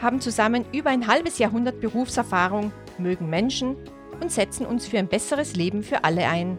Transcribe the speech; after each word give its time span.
haben 0.00 0.20
zusammen 0.20 0.64
über 0.72 0.90
ein 0.90 1.06
halbes 1.06 1.38
Jahrhundert 1.38 1.80
Berufserfahrung, 1.80 2.72
mögen 2.98 3.28
Menschen 3.28 3.76
und 4.20 4.30
setzen 4.30 4.66
uns 4.66 4.86
für 4.86 4.98
ein 4.98 5.08
besseres 5.08 5.56
Leben 5.56 5.82
für 5.82 6.04
alle 6.04 6.26
ein. 6.26 6.58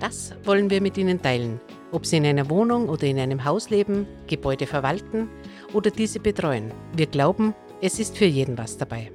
Das 0.00 0.34
wollen 0.44 0.70
wir 0.70 0.80
mit 0.80 0.98
Ihnen 0.98 1.22
teilen, 1.22 1.60
ob 1.92 2.06
Sie 2.06 2.16
in 2.16 2.26
einer 2.26 2.50
Wohnung 2.50 2.88
oder 2.88 3.04
in 3.04 3.18
einem 3.18 3.44
Haus 3.44 3.70
leben, 3.70 4.06
Gebäude 4.26 4.66
verwalten 4.66 5.28
oder 5.72 5.90
diese 5.90 6.20
betreuen. 6.20 6.72
Wir 6.96 7.06
glauben, 7.06 7.54
es 7.80 7.98
ist 7.98 8.16
für 8.16 8.24
jeden 8.24 8.58
was 8.58 8.76
dabei. 8.76 9.12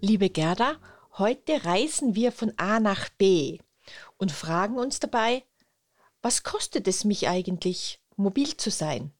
Liebe 0.00 0.30
Gerda, 0.30 0.76
heute 1.18 1.64
reisen 1.64 2.14
wir 2.14 2.30
von 2.30 2.52
A 2.56 2.78
nach 2.78 3.08
B 3.10 3.58
und 4.16 4.30
fragen 4.30 4.78
uns 4.78 5.00
dabei, 5.00 5.42
was 6.22 6.42
kostet 6.42 6.86
es 6.88 7.04
mich 7.04 7.28
eigentlich, 7.28 8.00
mobil 8.16 8.56
zu 8.56 8.70
sein? 8.70 9.12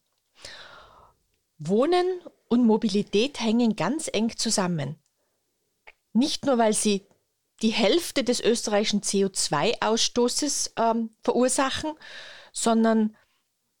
Wohnen 1.59 2.21
und 2.47 2.65
Mobilität 2.65 3.39
hängen 3.39 3.75
ganz 3.75 4.09
eng 4.11 4.35
zusammen. 4.35 4.95
Nicht 6.13 6.45
nur, 6.45 6.57
weil 6.57 6.73
sie 6.73 7.05
die 7.61 7.69
Hälfte 7.69 8.23
des 8.23 8.39
österreichischen 8.39 9.01
CO2-Ausstoßes 9.01 10.71
ähm, 10.77 11.09
verursachen, 11.21 11.91
sondern 12.53 13.15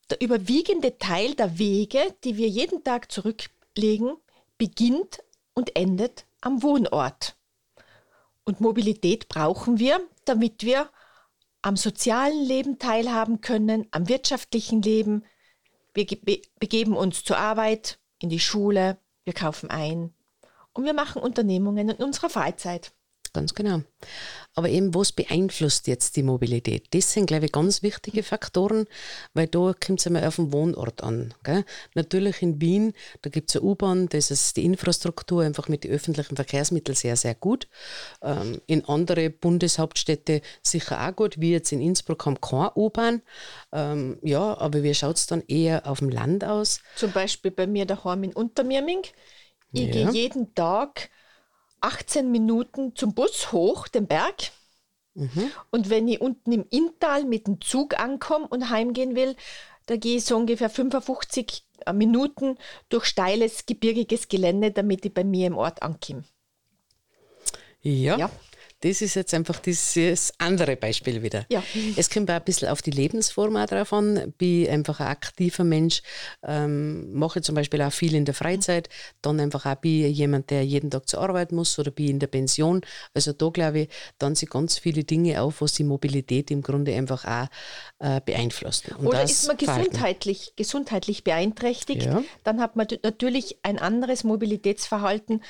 der 0.09 0.21
überwiegende 0.21 0.97
Teil 0.97 1.35
der 1.35 1.57
Wege, 1.57 2.15
die 2.23 2.35
wir 2.37 2.47
jeden 2.47 2.83
Tag 2.83 3.11
zurücklegen, 3.11 4.17
beginnt 4.57 5.23
und 5.53 5.75
endet 5.75 6.25
am 6.41 6.61
Wohnort. 6.61 7.35
Und 8.43 8.59
Mobilität 8.59 9.29
brauchen 9.29 9.79
wir, 9.79 10.01
damit 10.25 10.63
wir 10.63 10.89
am 11.61 11.77
sozialen 11.77 12.43
Leben 12.43 12.79
teilhaben 12.79 13.41
können, 13.41 13.87
am 13.91 14.09
wirtschaftlichen 14.09 14.81
Leben, 14.81 15.23
wir 15.93 16.05
begeben 16.59 16.95
uns 16.95 17.23
zur 17.23 17.37
Arbeit, 17.37 17.99
in 18.19 18.29
die 18.29 18.39
Schule, 18.39 18.97
wir 19.23 19.33
kaufen 19.33 19.69
ein 19.69 20.13
und 20.73 20.85
wir 20.85 20.93
machen 20.93 21.21
Unternehmungen 21.21 21.89
in 21.89 22.03
unserer 22.03 22.29
Freizeit. 22.29 22.93
Ganz 23.33 23.53
genau. 23.53 23.81
Aber 24.55 24.69
eben, 24.69 24.95
was 24.95 25.11
beeinflusst 25.11 25.87
jetzt 25.87 26.15
die 26.15 26.23
Mobilität? 26.23 26.87
Das 26.91 27.13
sind, 27.13 27.27
glaube 27.27 27.45
ich, 27.45 27.51
ganz 27.51 27.83
wichtige 27.83 28.23
Faktoren, 28.23 28.87
weil 29.33 29.47
da 29.47 29.73
kommt 29.73 29.99
es 29.99 30.07
einmal 30.07 30.25
auf 30.25 30.37
den 30.37 30.51
Wohnort 30.51 31.03
an. 31.03 31.33
Gell? 31.43 31.63
Natürlich 31.93 32.41
in 32.41 32.59
Wien, 32.59 32.93
da 33.21 33.29
gibt 33.29 33.49
es 33.49 33.55
eine 33.55 33.65
U-Bahn, 33.65 34.09
da 34.09 34.17
ist 34.17 34.57
die 34.57 34.65
Infrastruktur 34.65 35.43
einfach 35.43 35.67
mit 35.67 35.83
den 35.83 35.91
öffentlichen 35.91 36.35
Verkehrsmitteln 36.35 36.95
sehr, 36.95 37.15
sehr 37.15 37.35
gut. 37.35 37.67
Ähm, 38.23 38.61
in 38.65 38.83
andere 38.85 39.29
Bundeshauptstädte 39.29 40.41
sicher 40.63 41.07
auch 41.07 41.15
gut, 41.15 41.39
wie 41.39 41.51
jetzt 41.51 41.71
in 41.71 41.81
Innsbruck 41.81 42.25
haben 42.25 42.41
keine 42.41 42.71
U-Bahn. 42.75 43.21
Ähm, 43.71 44.17
ja, 44.23 44.57
aber 44.57 44.81
wie 44.81 44.93
schaut 44.95 45.17
es 45.17 45.27
dann 45.27 45.43
eher 45.47 45.85
auf 45.85 45.99
dem 45.99 46.09
Land 46.09 46.43
aus? 46.43 46.81
Zum 46.95 47.11
Beispiel 47.11 47.51
bei 47.51 47.67
mir 47.67 47.85
daheim 47.85 48.23
in 48.23 48.33
Untermirming. 48.33 49.03
Ich 49.71 49.93
ja. 49.93 50.09
gehe 50.09 50.23
jeden 50.23 50.55
Tag 50.55 51.09
18 51.81 52.31
Minuten 52.31 52.95
zum 52.95 53.13
Bus 53.13 53.51
hoch, 53.51 53.87
den 53.87 54.07
Berg. 54.07 54.51
Mhm. 55.15 55.51
Und 55.71 55.89
wenn 55.89 56.07
ich 56.07 56.21
unten 56.21 56.51
im 56.51 56.65
Inntal 56.69 57.25
mit 57.25 57.47
dem 57.47 57.61
Zug 57.61 57.99
ankomme 57.99 58.47
und 58.47 58.69
heimgehen 58.69 59.15
will, 59.15 59.35
da 59.85 59.95
gehe 59.97 60.17
ich 60.17 60.25
so 60.25 60.37
ungefähr 60.37 60.69
55 60.69 61.65
äh, 61.85 61.93
Minuten 61.93 62.57
durch 62.89 63.05
steiles, 63.05 63.65
gebirgiges 63.65 64.27
Gelände, 64.27 64.71
damit 64.71 65.05
ich 65.05 65.13
bei 65.13 65.23
mir 65.23 65.47
im 65.47 65.57
Ort 65.57 65.81
ankomme. 65.81 66.23
Ja. 67.81 68.17
ja. 68.17 68.29
Das 68.81 69.01
ist 69.01 69.15
jetzt 69.15 69.33
einfach 69.33 69.59
dieses 69.59 70.33
andere 70.37 70.77
Beispiel 70.77 71.21
wieder. 71.21 71.45
Ja. 71.49 71.61
Es 71.97 72.09
kommt 72.09 72.31
auch 72.31 72.35
ein 72.35 72.43
bisschen 72.43 72.69
auf 72.69 72.81
die 72.81 72.91
Lebensform 72.91 73.57
auch 73.57 73.65
drauf 73.65 73.91
an. 73.91 74.33
Bin 74.37 74.69
einfach 74.69 75.01
ein 75.01 75.07
aktiver 75.07 75.65
Mensch, 75.65 76.01
ähm, 76.43 77.11
mache 77.13 77.41
zum 77.41 77.55
Beispiel 77.55 77.81
auch 77.81 77.91
viel 77.91 78.15
in 78.15 78.23
der 78.23 78.33
Freizeit, 78.33 78.87
dann 79.21 79.39
einfach 79.39 79.65
auch 79.65 79.75
bin 79.75 80.09
jemand, 80.11 80.49
der 80.49 80.65
jeden 80.65 80.89
Tag 80.89 81.09
zur 81.09 81.19
Arbeit 81.21 81.51
muss 81.51 81.77
oder 81.77 81.91
bin 81.91 82.07
in 82.07 82.19
der 82.19 82.27
Pension. 82.27 82.81
Also 83.13 83.33
da 83.33 83.49
glaube 83.49 83.79
ich, 83.81 83.89
dann 84.17 84.35
sind 84.35 84.49
ganz 84.49 84.77
viele 84.77 85.03
Dinge 85.03 85.41
auf, 85.41 85.61
was 85.61 85.73
die 85.73 85.83
Mobilität 85.83 86.49
im 86.49 86.61
Grunde 86.61 86.95
einfach 86.95 87.25
auch 87.25 87.47
äh, 87.99 88.21
beeinflusst. 88.21 88.91
Und 88.97 89.07
oder 89.07 89.23
ist 89.23 89.47
man 89.47 89.57
gesundheitlich, 89.57 90.53
gesundheitlich 90.55 91.25
beeinträchtigt, 91.25 92.05
ja. 92.05 92.23
dann 92.45 92.61
hat 92.61 92.77
man 92.77 92.87
natürlich 93.03 93.57
ein 93.63 93.77
anderes 93.77 94.23
Mobilitätsverhalten 94.23 95.41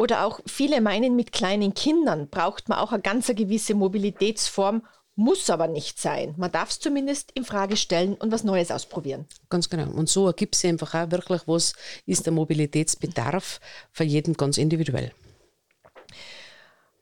oder 0.00 0.24
auch 0.24 0.40
viele 0.46 0.80
meinen, 0.80 1.14
mit 1.14 1.30
kleinen 1.30 1.74
Kindern 1.74 2.30
braucht 2.30 2.70
man 2.70 2.78
auch 2.78 2.90
eine 2.92 3.02
ganz 3.02 3.26
gewisse 3.26 3.74
Mobilitätsform, 3.74 4.82
muss 5.14 5.50
aber 5.50 5.68
nicht 5.68 6.00
sein. 6.00 6.34
Man 6.38 6.50
darf 6.50 6.70
es 6.70 6.80
zumindest 6.80 7.32
in 7.32 7.44
Frage 7.44 7.76
stellen 7.76 8.14
und 8.14 8.32
was 8.32 8.42
Neues 8.42 8.70
ausprobieren. 8.70 9.26
Ganz 9.50 9.68
genau. 9.68 9.90
Und 9.90 10.08
so 10.08 10.26
ergibt 10.26 10.54
sich 10.54 10.70
einfach 10.70 10.94
auch 10.94 11.10
wirklich, 11.10 11.42
was 11.44 11.74
ist 12.06 12.24
der 12.24 12.32
Mobilitätsbedarf 12.32 13.60
für 13.92 14.04
jeden 14.04 14.32
ganz 14.38 14.56
individuell. 14.56 15.12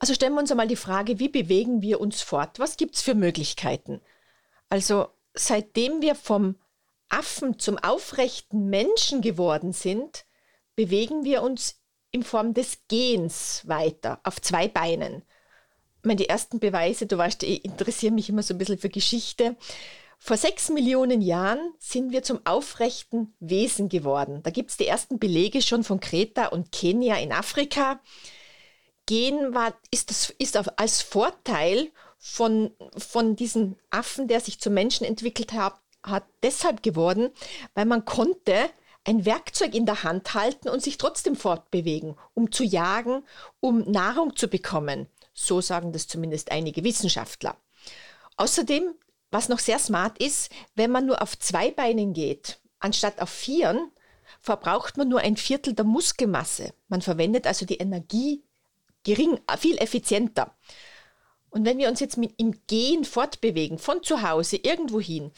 Also 0.01 0.13
stellen 0.13 0.33
wir 0.33 0.41
uns 0.41 0.51
einmal 0.51 0.67
die 0.67 0.75
Frage, 0.75 1.21
wie 1.21 1.29
bewegen 1.29 1.83
wir 1.83 2.01
uns 2.01 2.21
fort? 2.21 2.59
Was 2.59 2.77
gibt 2.77 2.97
es 2.97 3.03
für 3.03 3.15
Möglichkeiten? 3.15 4.01
Also 4.71 5.07
seitdem 5.35 6.03
wir 6.03 6.17
vom 6.17 6.57
Affen 7.11 7.61
zum 7.61 7.79
aufrechten 7.79 8.69
Menschen 8.69 9.23
geworden 9.23 9.73
sind, 9.73 10.25
bewegen 10.75 11.23
wir 11.23 11.43
uns 11.43 11.78
in 12.19 12.25
Form 12.25 12.53
des 12.53 12.79
Gehens 12.89 13.63
weiter, 13.67 14.21
auf 14.25 14.41
zwei 14.41 14.67
Beinen. 14.67 15.23
Ich 16.01 16.05
meine, 16.05 16.17
die 16.17 16.29
ersten 16.29 16.59
Beweise, 16.59 17.07
du 17.07 17.17
weißt, 17.17 17.45
ich 17.45 17.65
interessiere 17.65 18.13
mich 18.13 18.29
immer 18.29 18.43
so 18.43 18.55
ein 18.55 18.59
bisschen 18.59 18.79
für 18.79 18.89
Geschichte. 18.89 19.57
Vor 20.19 20.37
sechs 20.37 20.69
Millionen 20.69 21.21
Jahren 21.21 21.61
sind 21.79 22.11
wir 22.11 22.25
zum 22.25 22.41
aufrechten 22.45 23.35
Wesen 23.39 23.89
geworden. 23.89 24.41
Da 24.43 24.51
gibt 24.51 24.71
es 24.71 24.77
die 24.77 24.87
ersten 24.87 25.21
Belege 25.21 25.63
schon 25.63 25.85
von 25.85 26.01
Kreta 26.01 26.47
und 26.47 26.73
Kenia 26.73 27.17
in 27.17 27.33
Afrika. 27.33 28.01
Gehen 29.07 29.55
war, 29.55 29.75
ist, 29.93 30.11
das, 30.11 30.31
ist 30.39 30.57
als 30.57 31.03
Vorteil 31.03 31.89
von, 32.19 32.73
von 32.97 33.37
diesem 33.37 33.77
Affen, 33.91 34.27
der 34.27 34.41
sich 34.41 34.59
zum 34.61 34.75
Menschen 34.75 35.07
entwickelt 35.07 35.53
hat, 35.53 35.81
hat 36.03 36.25
deshalb 36.43 36.83
geworden, 36.83 37.31
weil 37.75 37.87
man 37.87 38.05
konnte 38.05 38.71
ein 39.09 39.25
Werkzeug 39.25 39.75
in 39.75 39.87
der 39.87 40.03
Hand 40.03 40.35
halten 40.35 40.69
und 40.69 40.83
sich 40.83 40.99
trotzdem 40.99 41.35
fortbewegen, 41.35 42.15
um 42.35 42.53
zu 42.53 42.63
jagen, 42.63 43.25
um 43.59 43.91
Nahrung 43.91 44.37
zu 44.37 44.49
bekommen. 44.49 45.09
So 45.33 45.63
sagen 45.63 45.93
das 45.93 46.07
zumindest 46.07 46.53
einige 46.53 46.85
Wissenschaftler. 46.85 47.57
Außerdem, 48.37 48.95
was 49.31 49.49
noch 49.49 49.61
sehr 49.61 49.79
smart 49.79 50.19
ist, 50.19 50.53
wenn 50.75 50.91
man 50.91 51.07
nur 51.07 51.23
auf 51.23 51.39
zwei 51.39 51.71
Beinen 51.71 52.13
geht, 52.13 52.61
anstatt 52.81 53.19
auf 53.23 53.31
vieren, 53.31 53.91
verbraucht 54.41 54.99
man 54.99 55.09
nur 55.09 55.21
ein 55.21 55.39
Viertel 55.39 55.73
der 55.73 55.87
Muskelmasse. 55.87 56.75
Man 56.89 57.01
verwendet 57.01 57.47
also 57.47 57.65
die 57.65 57.79
Energie 57.79 58.43
gering, 59.05 59.41
viel 59.59 59.79
effizienter. 59.79 60.55
Und 61.49 61.65
wenn 61.65 61.79
wir 61.79 61.89
uns 61.89 62.01
jetzt 62.01 62.19
mit, 62.19 62.35
im 62.37 62.55
Gehen 62.67 63.07
fortbewegen, 63.07 63.79
von 63.79 64.03
zu 64.03 64.21
Hause 64.21 64.59
irgendwo 64.59 65.01
hin, 65.01 65.33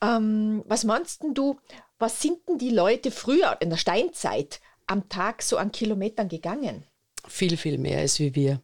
ähm, 0.00 0.62
was 0.66 0.84
meinst 0.84 1.24
du, 1.32 1.58
was 1.98 2.20
sind 2.20 2.38
denn 2.48 2.58
die 2.58 2.70
Leute 2.70 3.10
früher 3.10 3.56
in 3.60 3.70
der 3.70 3.76
Steinzeit 3.76 4.60
am 4.86 5.08
Tag 5.08 5.42
so 5.42 5.56
an 5.56 5.72
Kilometern 5.72 6.28
gegangen? 6.28 6.84
Viel, 7.28 7.56
viel 7.56 7.78
mehr 7.78 7.98
als 7.98 8.20
wie 8.20 8.34
wir. 8.34 8.60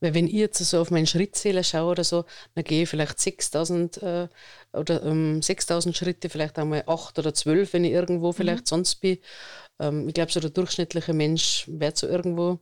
Weil 0.00 0.14
wenn 0.14 0.26
ich 0.26 0.34
jetzt 0.34 0.58
so 0.58 0.80
auf 0.80 0.90
meinen 0.90 1.06
Schrittzähler 1.06 1.62
schaue 1.62 1.92
oder 1.92 2.04
so, 2.04 2.24
dann 2.54 2.64
gehe 2.64 2.82
ich 2.82 2.88
vielleicht 2.88 3.18
6000 3.18 4.02
äh, 4.02 4.28
oder 4.72 5.02
ähm, 5.04 5.40
6000 5.40 5.96
Schritte, 5.96 6.28
vielleicht 6.28 6.58
einmal 6.58 6.84
8 6.86 7.18
oder 7.18 7.32
12, 7.32 7.72
wenn 7.72 7.84
ich 7.84 7.92
irgendwo 7.92 8.28
mhm. 8.28 8.34
vielleicht 8.34 8.66
sonst 8.66 8.96
bin. 8.96 9.18
Ähm, 9.78 10.08
ich 10.08 10.14
glaube, 10.14 10.32
so 10.32 10.40
der 10.40 10.50
durchschnittliche 10.50 11.14
Mensch 11.14 11.64
wird 11.68 11.96
so 11.96 12.06
irgendwo 12.06 12.58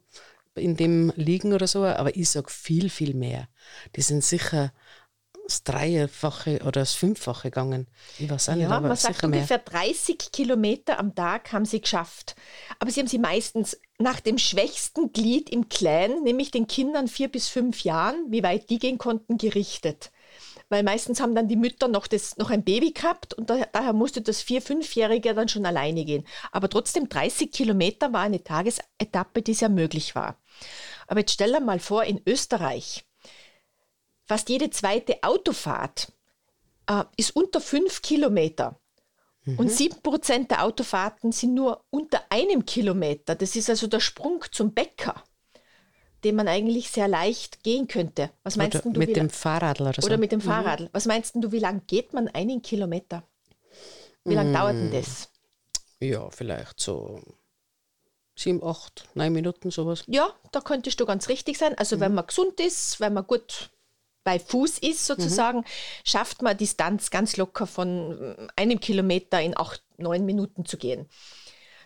in 0.55 0.77
dem 0.77 1.13
liegen 1.17 1.53
oder 1.53 1.67
so, 1.67 1.85
aber 1.85 2.15
ich 2.17 2.29
sage 2.29 2.51
viel, 2.51 2.91
viel 2.91 3.15
mehr. 3.15 3.49
Die 3.97 4.03
sind 4.03 4.23
sicher 4.23 4.73
das 5.51 5.65
Dreifache 5.65 6.61
oder 6.61 6.81
das 6.81 6.95
Fünffache 6.95 7.51
gegangen. 7.51 7.89
Ich 8.19 8.31
weiß 8.31 8.49
nicht, 8.49 8.61
ja, 8.61 8.81
man 8.81 8.95
sagt 8.95 9.25
ungefähr 9.25 9.59
30 9.59 10.31
Kilometer 10.33 10.99
am 10.99 11.15
Tag 11.15 11.53
haben 11.53 11.65
sie 11.65 11.81
geschafft. 11.81 12.37
Aber 12.79 12.91
sie 12.91 13.01
haben 13.01 13.09
sie 13.09 13.19
meistens 13.19 13.77
nach 13.99 14.21
dem 14.21 14.39
schwächsten 14.39 15.13
Glied 15.13 15.51
im 15.51 15.69
Clan, 15.69 16.23
nämlich 16.23 16.53
den 16.53 16.69
Kindern 16.69 17.09
vier 17.09 17.29
bis 17.29 17.49
fünf 17.49 17.83
Jahren, 17.83 18.27
wie 18.29 18.45
weit 18.45 18.71
die 18.71 18.79
gehen 18.79 18.99
konnten, 18.99 19.39
gerichtet. 19.39 20.13
weil 20.69 20.85
meistens 20.85 21.21
haben 21.21 21.35
dann 21.35 21.49
die 21.49 21.57
Mütter 21.57 21.89
noch, 21.89 22.07
das, 22.07 22.37
noch 22.37 22.51
ein 22.51 22.63
Baby 22.63 22.93
gehabt 22.93 23.35
und 23.35 23.51
da, 23.51 23.67
daher 23.73 23.93
musste 23.93 24.23
das 24.23 24.41
Vier-, 24.41 24.63
Fünfjährige 24.63 25.35
dann 25.35 25.49
schon 25.49 25.67
alleine 25.67 26.05
gehen. 26.05 26.25
Aber 26.53 26.71
trotzdem 26.71 27.09
30 27.09 27.51
Kilometer 27.51 28.13
war 28.13 28.23
eine 28.23 28.45
Tagesetappe, 28.45 29.43
die 29.43 29.55
sehr 29.55 29.69
möglich 29.69 30.15
war. 30.15 30.37
Aber 31.09 31.21
jetzt 31.21 31.33
stell 31.33 31.53
dir 31.53 31.61
mal 31.61 31.81
vor, 31.81 32.05
in 32.05 32.21
Österreich, 32.25 33.05
fast 34.31 34.49
jede 34.49 34.71
zweite 34.71 35.17
Autofahrt 35.23 36.13
äh, 36.87 37.03
ist 37.17 37.35
unter 37.35 37.61
fünf 37.61 38.01
Kilometer. 38.01 38.79
Mhm. 39.45 39.59
Und 39.59 39.73
sieben 39.73 40.01
Prozent 40.03 40.53
der 40.53 40.63
Autofahrten 40.63 41.33
sind 41.33 41.55
nur 41.55 41.83
unter 41.91 42.23
einem 42.31 42.65
Kilometer. 42.65 43.35
Das 43.35 43.57
ist 43.57 43.69
also 43.69 43.89
der 43.89 43.99
Sprung 43.99 44.45
zum 44.53 44.73
Bäcker 44.73 45.25
den 46.23 46.37
man 46.37 46.49
eigentlich 46.49 46.91
sehr 46.91 47.09
leicht 47.09 47.63
gehen 47.63 47.89
könnte. 47.89 48.29
Was 48.43 48.57
meinst 48.57 48.85
oder 48.85 48.93
du? 48.93 48.99
Mit 49.01 49.17
dem 49.17 49.31
Fahrrad 49.31 49.81
oder 49.81 49.95
so. 49.99 50.07
Oder 50.07 50.19
mit 50.19 50.33
dem 50.33 50.43
Fahrrad. 50.43 50.81
Mhm. 50.81 50.89
Was 50.93 51.07
meinst 51.07 51.35
du, 51.35 51.51
wie 51.51 51.59
lange 51.59 51.81
geht 51.87 52.13
man 52.13 52.29
einen 52.29 52.61
Kilometer? 52.61 53.23
Wie 54.27 54.35
lange 54.35 54.51
mhm. 54.51 54.55
dauert 54.55 54.75
denn 54.75 54.93
das? 54.93 55.31
Ja, 55.99 56.29
vielleicht 56.29 56.79
so 56.79 57.23
sieben, 58.37 58.63
acht, 58.63 59.09
neun 59.15 59.33
Minuten 59.33 59.71
sowas. 59.71 60.05
Ja, 60.09 60.29
da 60.53 60.61
könntest 60.61 61.01
du 61.01 61.07
ganz 61.07 61.31
richtig 61.31 61.57
sein. 61.57 61.73
Also 61.79 61.97
mhm. 61.97 62.01
wenn 62.01 62.15
man 62.15 62.27
gesund 62.27 62.61
ist, 62.61 63.01
wenn 63.01 63.15
man 63.15 63.27
gut 63.27 63.71
bei 64.25 64.39
Fuß 64.39 64.79
ist 64.79 65.07
sozusagen, 65.07 65.59
mhm. 65.59 65.65
schafft 66.05 66.43
man 66.43 66.57
Distanz 66.57 67.11
ganz 67.11 67.37
locker 67.37 67.67
von 67.67 68.37
einem 68.57 68.81
Kilometer 68.81 69.41
in 69.41 69.57
acht, 69.57 69.83
neun 69.97 70.25
Minuten 70.25 70.65
zu 70.67 70.77
gehen. 70.77 71.09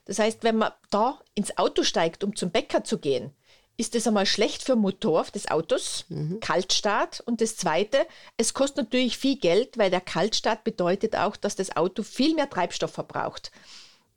Das 0.04 0.18
heißt, 0.18 0.44
wenn 0.44 0.56
man 0.56 0.72
da 0.90 1.20
ins 1.34 1.56
Auto 1.56 1.82
steigt, 1.82 2.24
um 2.24 2.36
zum 2.36 2.50
Bäcker 2.50 2.84
zu 2.84 2.98
gehen, 2.98 3.32
ist 3.76 3.94
das 3.94 4.06
einmal 4.06 4.26
schlecht 4.26 4.62
für 4.62 4.72
den 4.72 4.82
Motor 4.82 5.24
des 5.34 5.50
Autos, 5.50 6.04
mhm. 6.08 6.38
Kaltstart. 6.40 7.20
Und 7.26 7.40
das 7.40 7.56
Zweite, 7.56 8.06
es 8.36 8.54
kostet 8.54 8.76
natürlich 8.86 9.18
viel 9.18 9.36
Geld, 9.36 9.78
weil 9.78 9.90
der 9.90 10.00
Kaltstart 10.00 10.62
bedeutet 10.62 11.16
auch, 11.16 11.36
dass 11.36 11.56
das 11.56 11.76
Auto 11.76 12.02
viel 12.02 12.34
mehr 12.34 12.48
Treibstoff 12.48 12.92
verbraucht. 12.92 13.50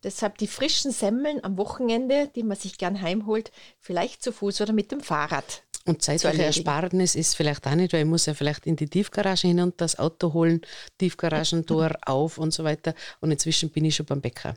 Deshalb 0.04 0.38
die 0.38 0.48
frischen 0.48 0.92
Semmeln 0.92 1.44
am 1.44 1.58
Wochenende, 1.58 2.30
die 2.36 2.44
man 2.44 2.56
sich 2.56 2.78
gern 2.78 3.02
heimholt, 3.02 3.52
vielleicht 3.80 4.22
zu 4.22 4.32
Fuß 4.32 4.62
oder 4.62 4.74
mit 4.74 4.92
dem 4.92 5.02
Fahrrad. 5.02 5.64
Und 5.88 6.02
zeitliche 6.02 6.44
Ersparnis 6.44 7.16
ist 7.16 7.36
vielleicht 7.36 7.66
auch 7.66 7.76
nicht, 7.76 7.94
weil 7.94 8.02
ich 8.02 8.08
muss 8.08 8.26
ja 8.26 8.34
vielleicht 8.34 8.68
in 8.68 8.76
die 8.76 8.88
Tiefgarage 8.88 9.48
hinunter 9.48 9.86
das 9.86 9.98
Auto 9.98 10.34
holen, 10.34 10.62
Tiefgaragentor 10.98 11.92
auf 12.06 12.38
und 12.38 12.54
so 12.54 12.64
weiter. 12.66 12.94
Und 13.22 13.32
inzwischen 13.32 13.70
bin 13.70 13.86
ich 13.86 13.96
schon 13.96 14.06
beim 14.06 14.20
Bäcker. 14.20 14.56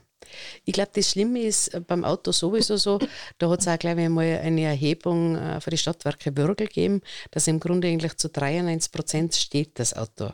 Ich 0.65 0.73
glaube, 0.73 0.91
das 0.95 1.11
Schlimme 1.11 1.41
ist 1.41 1.69
äh, 1.69 1.81
beim 1.81 2.05
Auto 2.05 2.33
sowieso 2.33 2.77
so, 2.77 2.99
da 3.39 3.49
hat 3.49 3.61
es 3.61 3.69
auch, 3.69 3.79
glaube 3.79 4.01
ich, 4.01 4.07
einmal 4.07 4.41
eine 4.43 4.63
Erhebung 4.63 5.37
äh, 5.37 5.61
für 5.61 5.71
die 5.71 5.79
Stadtwerke 5.79 6.37
Würgel 6.37 6.67
gegeben, 6.67 7.01
dass 7.31 7.47
im 7.47 7.61
Grunde 7.61 7.89
eigentlich 7.89 8.17
zu 8.17 8.29
93 8.29 8.93
Prozent 8.93 9.35
steht 9.37 9.79
das 9.79 9.95
Auto. 9.95 10.33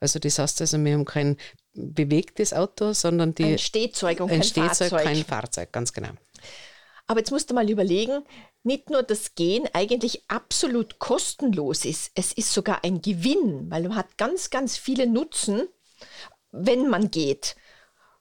Also 0.00 0.18
das 0.18 0.38
heißt 0.38 0.60
also, 0.60 0.78
wir 0.82 0.94
haben 0.94 1.04
kein 1.04 1.36
bewegtes 1.74 2.52
Auto, 2.52 2.92
sondern 2.92 3.34
die... 3.34 3.44
Ein 3.44 3.58
Stehzeug 3.58 4.20
und 4.20 4.30
ein 4.30 4.40
kein 4.40 4.42
Stehzeug, 4.44 4.90
Fahrzeug. 4.90 5.04
kein 5.04 5.24
Fahrzeug, 5.24 5.72
ganz 5.72 5.92
genau. 5.92 6.10
Aber 7.08 7.20
jetzt 7.20 7.30
musst 7.30 7.50
du 7.50 7.54
mal 7.54 7.68
überlegen, 7.70 8.22
nicht 8.62 8.90
nur 8.90 9.02
das 9.02 9.34
Gehen 9.34 9.66
eigentlich 9.72 10.24
absolut 10.28 10.98
kostenlos 10.98 11.86
ist, 11.86 12.12
es 12.14 12.32
ist 12.34 12.52
sogar 12.52 12.84
ein 12.84 13.00
Gewinn, 13.00 13.70
weil 13.70 13.84
man 13.84 13.96
hat 13.96 14.18
ganz, 14.18 14.50
ganz 14.50 14.76
viele 14.76 15.06
Nutzen, 15.06 15.68
wenn 16.52 16.88
man 16.88 17.10
geht. 17.10 17.56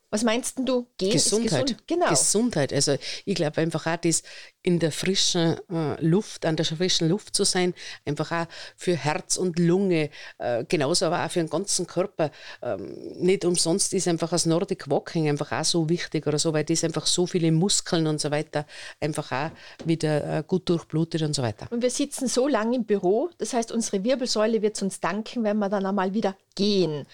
Was 0.09 0.23
meinst 0.23 0.59
du? 0.59 0.87
Gehen 0.97 1.11
Gesundheit. 1.11 1.67
Gesund. 1.67 1.87
Genau. 1.87 2.09
Gesundheit. 2.09 2.71
Also 2.71 2.95
ich 3.25 3.35
glaube 3.35 3.59
einfach 3.59 3.85
auch, 3.87 3.97
das 3.97 4.23
in 4.61 4.79
der 4.79 4.93
frischen 4.93 5.57
äh, 5.69 6.05
Luft, 6.05 6.45
an 6.45 6.55
der 6.55 6.65
frischen 6.65 7.09
Luft 7.09 7.35
zu 7.35 7.43
sein, 7.43 7.73
einfach 8.05 8.31
auch 8.31 8.45
für 8.77 8.95
Herz 8.95 9.35
und 9.35 9.59
Lunge, 9.59 10.09
äh, 10.37 10.63
genauso 10.65 11.07
aber 11.07 11.25
auch 11.25 11.31
für 11.31 11.39
den 11.39 11.49
ganzen 11.49 11.87
Körper. 11.87 12.31
Ähm, 12.61 12.95
nicht 13.17 13.43
umsonst 13.43 13.93
ist 13.93 14.07
einfach 14.07 14.29
das 14.29 14.45
Nordic 14.45 14.89
Walking 14.89 15.27
einfach 15.27 15.51
auch 15.51 15.65
so 15.65 15.89
wichtig 15.89 16.25
oder 16.25 16.39
so, 16.39 16.53
weil 16.53 16.63
das 16.63 16.85
einfach 16.85 17.05
so 17.05 17.27
viele 17.27 17.51
Muskeln 17.51 18.07
und 18.07 18.21
so 18.21 18.31
weiter 18.31 18.65
einfach 19.01 19.31
auch 19.33 19.51
wieder 19.85 20.37
äh, 20.39 20.43
gut 20.47 20.69
durchblutet 20.69 21.21
und 21.21 21.33
so 21.33 21.41
weiter. 21.41 21.67
Und 21.69 21.81
wir 21.81 21.89
sitzen 21.89 22.27
so 22.27 22.47
lange 22.47 22.77
im 22.77 22.85
Büro, 22.85 23.29
das 23.39 23.53
heißt, 23.53 23.73
unsere 23.73 24.03
Wirbelsäule 24.05 24.61
wird 24.61 24.81
uns 24.81 25.01
danken, 25.01 25.43
wenn 25.43 25.57
wir 25.57 25.67
dann 25.69 25.85
einmal 25.85 26.13
wieder 26.13 26.37
gehen. 26.55 27.05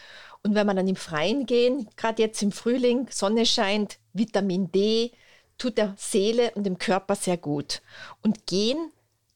Und 0.43 0.55
wenn 0.55 0.67
wir 0.67 0.73
dann 0.73 0.87
im 0.87 0.97
Freien 0.97 1.45
gehen, 1.45 1.87
gerade 1.95 2.21
jetzt 2.21 2.41
im 2.43 2.51
Frühling, 2.51 3.07
Sonne 3.09 3.45
scheint, 3.45 3.97
Vitamin 4.11 4.71
D, 4.71 5.11
tut 5.57 5.77
der 5.77 5.95
Seele 5.97 6.51
und 6.55 6.65
dem 6.65 6.77
Körper 6.77 7.15
sehr 7.15 7.37
gut. 7.37 7.81
Und 8.21 8.45
gehen, 8.45 8.91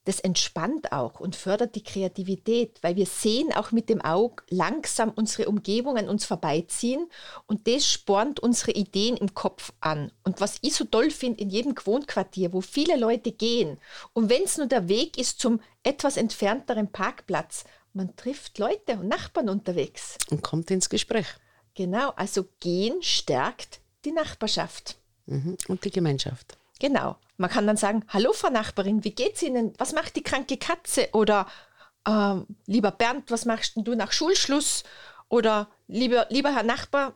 das 0.08 0.20
entspannt 0.20 0.92
auch 0.92 1.20
und 1.20 1.36
fördert 1.36 1.74
die 1.74 1.82
Kreativität, 1.82 2.78
weil 2.80 2.96
wir 2.96 3.04
sehen 3.04 3.52
auch 3.52 3.72
mit 3.72 3.90
dem 3.90 4.00
Auge 4.00 4.42
langsam 4.48 5.12
unsere 5.14 5.50
Umgebung 5.50 5.98
an 5.98 6.08
uns 6.08 6.24
vorbeiziehen 6.24 7.10
und 7.46 7.66
das 7.66 7.86
spornt 7.86 8.40
unsere 8.40 8.72
Ideen 8.72 9.18
im 9.18 9.34
Kopf 9.34 9.70
an. 9.80 10.10
Und 10.24 10.40
was 10.40 10.56
ich 10.62 10.74
so 10.74 10.86
toll 10.86 11.10
finde 11.10 11.42
in 11.42 11.50
jedem 11.50 11.74
Wohnquartier, 11.76 12.54
wo 12.54 12.62
viele 12.62 12.96
Leute 12.96 13.32
gehen 13.32 13.76
und 14.14 14.30
wenn 14.30 14.44
es 14.44 14.56
nur 14.56 14.66
der 14.66 14.88
Weg 14.88 15.18
ist 15.18 15.40
zum 15.40 15.60
etwas 15.82 16.16
entfernteren 16.16 16.90
Parkplatz, 16.90 17.64
man 17.92 18.16
trifft 18.16 18.58
Leute 18.58 18.94
und 18.94 19.08
Nachbarn 19.08 19.48
unterwegs. 19.48 20.18
Und 20.30 20.42
kommt 20.42 20.70
ins 20.70 20.88
Gespräch. 20.88 21.26
Genau, 21.74 22.10
also 22.16 22.46
gehen 22.60 23.02
stärkt 23.02 23.80
die 24.04 24.12
Nachbarschaft. 24.12 24.96
Mhm. 25.26 25.56
Und 25.68 25.84
die 25.84 25.90
Gemeinschaft. 25.90 26.56
Genau. 26.80 27.16
Man 27.36 27.50
kann 27.50 27.66
dann 27.66 27.76
sagen, 27.76 28.04
hallo 28.08 28.32
Frau 28.32 28.50
Nachbarin, 28.50 29.04
wie 29.04 29.12
geht's 29.12 29.42
Ihnen? 29.42 29.72
Was 29.78 29.92
macht 29.92 30.16
die 30.16 30.22
kranke 30.22 30.56
Katze? 30.56 31.08
Oder 31.12 31.46
äh, 32.04 32.36
lieber 32.66 32.90
Bernd, 32.90 33.30
was 33.30 33.44
machst 33.44 33.74
du 33.76 33.94
nach 33.94 34.12
Schulschluss? 34.12 34.84
Oder 35.28 35.68
lieber, 35.86 36.26
lieber 36.30 36.54
Herr 36.54 36.62
Nachbar, 36.62 37.14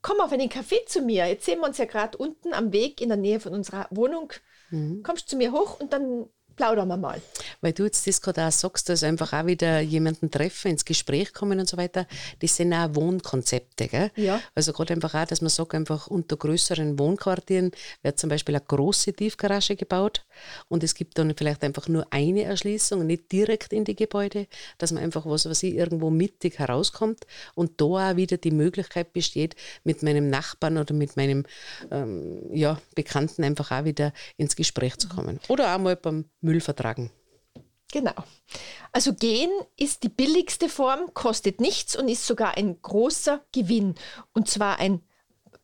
komm 0.00 0.20
auf 0.20 0.32
einen 0.32 0.48
Kaffee 0.48 0.84
zu 0.86 1.02
mir. 1.02 1.26
Jetzt 1.26 1.44
sehen 1.44 1.60
wir 1.60 1.66
uns 1.66 1.78
ja 1.78 1.84
gerade 1.84 2.16
unten 2.16 2.54
am 2.54 2.72
Weg 2.72 3.00
in 3.00 3.08
der 3.08 3.18
Nähe 3.18 3.40
von 3.40 3.52
unserer 3.52 3.88
Wohnung. 3.90 4.32
Mhm. 4.70 5.02
Kommst 5.02 5.28
zu 5.28 5.36
mir 5.36 5.52
hoch 5.52 5.80
und 5.80 5.92
dann 5.92 6.28
plaudern 6.58 6.88
wir 6.88 6.96
mal. 6.96 7.22
Weil 7.62 7.72
du 7.72 7.84
jetzt 7.84 8.06
das 8.06 8.20
gerade 8.20 8.46
auch 8.46 8.52
sagst, 8.52 8.88
dass 8.88 9.02
einfach 9.02 9.32
auch 9.32 9.46
wieder 9.46 9.80
jemanden 9.80 10.30
treffen, 10.30 10.72
ins 10.72 10.84
Gespräch 10.84 11.32
kommen 11.32 11.58
und 11.58 11.68
so 11.68 11.76
weiter, 11.76 12.06
das 12.40 12.56
sind 12.56 12.74
auch 12.74 12.94
Wohnkonzepte. 12.94 13.88
Gell? 13.88 14.10
Ja. 14.16 14.40
Also 14.54 14.72
gerade 14.72 14.92
einfach 14.92 15.14
auch, 15.14 15.24
dass 15.24 15.40
man 15.40 15.48
sagt, 15.48 15.74
einfach 15.74 16.08
unter 16.08 16.36
größeren 16.36 16.98
Wohnquartieren 16.98 17.70
wird 18.02 18.18
zum 18.18 18.28
Beispiel 18.28 18.56
eine 18.56 18.64
große 18.64 19.12
Tiefgarage 19.14 19.76
gebaut 19.76 20.26
und 20.68 20.84
es 20.84 20.94
gibt 20.94 21.16
dann 21.18 21.32
vielleicht 21.36 21.62
einfach 21.62 21.88
nur 21.88 22.06
eine 22.10 22.42
Erschließung, 22.42 23.06
nicht 23.06 23.30
direkt 23.32 23.72
in 23.72 23.84
die 23.84 23.96
Gebäude, 23.96 24.46
dass 24.78 24.92
man 24.92 25.02
einfach, 25.02 25.24
was 25.24 25.48
weiß 25.48 25.62
ich, 25.62 25.74
irgendwo 25.74 26.10
mittig 26.10 26.58
herauskommt 26.58 27.26
und 27.54 27.80
da 27.80 27.84
auch 27.84 28.16
wieder 28.16 28.36
die 28.36 28.50
Möglichkeit 28.50 29.12
besteht, 29.12 29.54
mit 29.84 30.02
meinem 30.02 30.28
Nachbarn 30.28 30.76
oder 30.76 30.92
mit 30.92 31.16
meinem 31.16 31.44
ähm, 31.90 32.40
ja, 32.52 32.80
Bekannten 32.96 33.44
einfach 33.44 33.70
auch 33.70 33.84
wieder 33.84 34.12
ins 34.36 34.56
Gespräch 34.56 34.96
zu 34.96 35.08
kommen. 35.08 35.38
Oder 35.48 35.74
auch 35.74 35.78
mal 35.78 35.94
beim 35.94 36.24
Müll 36.48 36.60
vertragen. 36.62 37.10
Genau. 37.92 38.14
Also 38.92 39.14
gehen 39.14 39.50
ist 39.76 40.02
die 40.02 40.08
billigste 40.08 40.68
Form, 40.68 41.12
kostet 41.14 41.60
nichts 41.60 41.94
und 41.96 42.08
ist 42.08 42.26
sogar 42.26 42.56
ein 42.56 42.80
großer 42.80 43.44
Gewinn. 43.52 43.94
Und 44.32 44.48
zwar 44.48 44.78
ein 44.78 45.02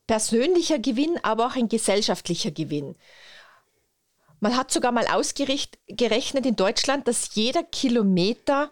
persönlicher 0.06 0.78
Gewinn, 0.78 1.18
aber 1.22 1.46
auch 1.46 1.56
ein 1.56 1.68
gesellschaftlicher 1.68 2.50
Gewinn. 2.50 2.96
Man 4.40 4.56
hat 4.56 4.70
sogar 4.70 4.92
mal 4.92 5.06
ausgerechnet 5.06 6.46
in 6.46 6.56
Deutschland, 6.56 7.08
dass 7.08 7.34
jeder 7.34 7.62
Kilometer 7.62 8.70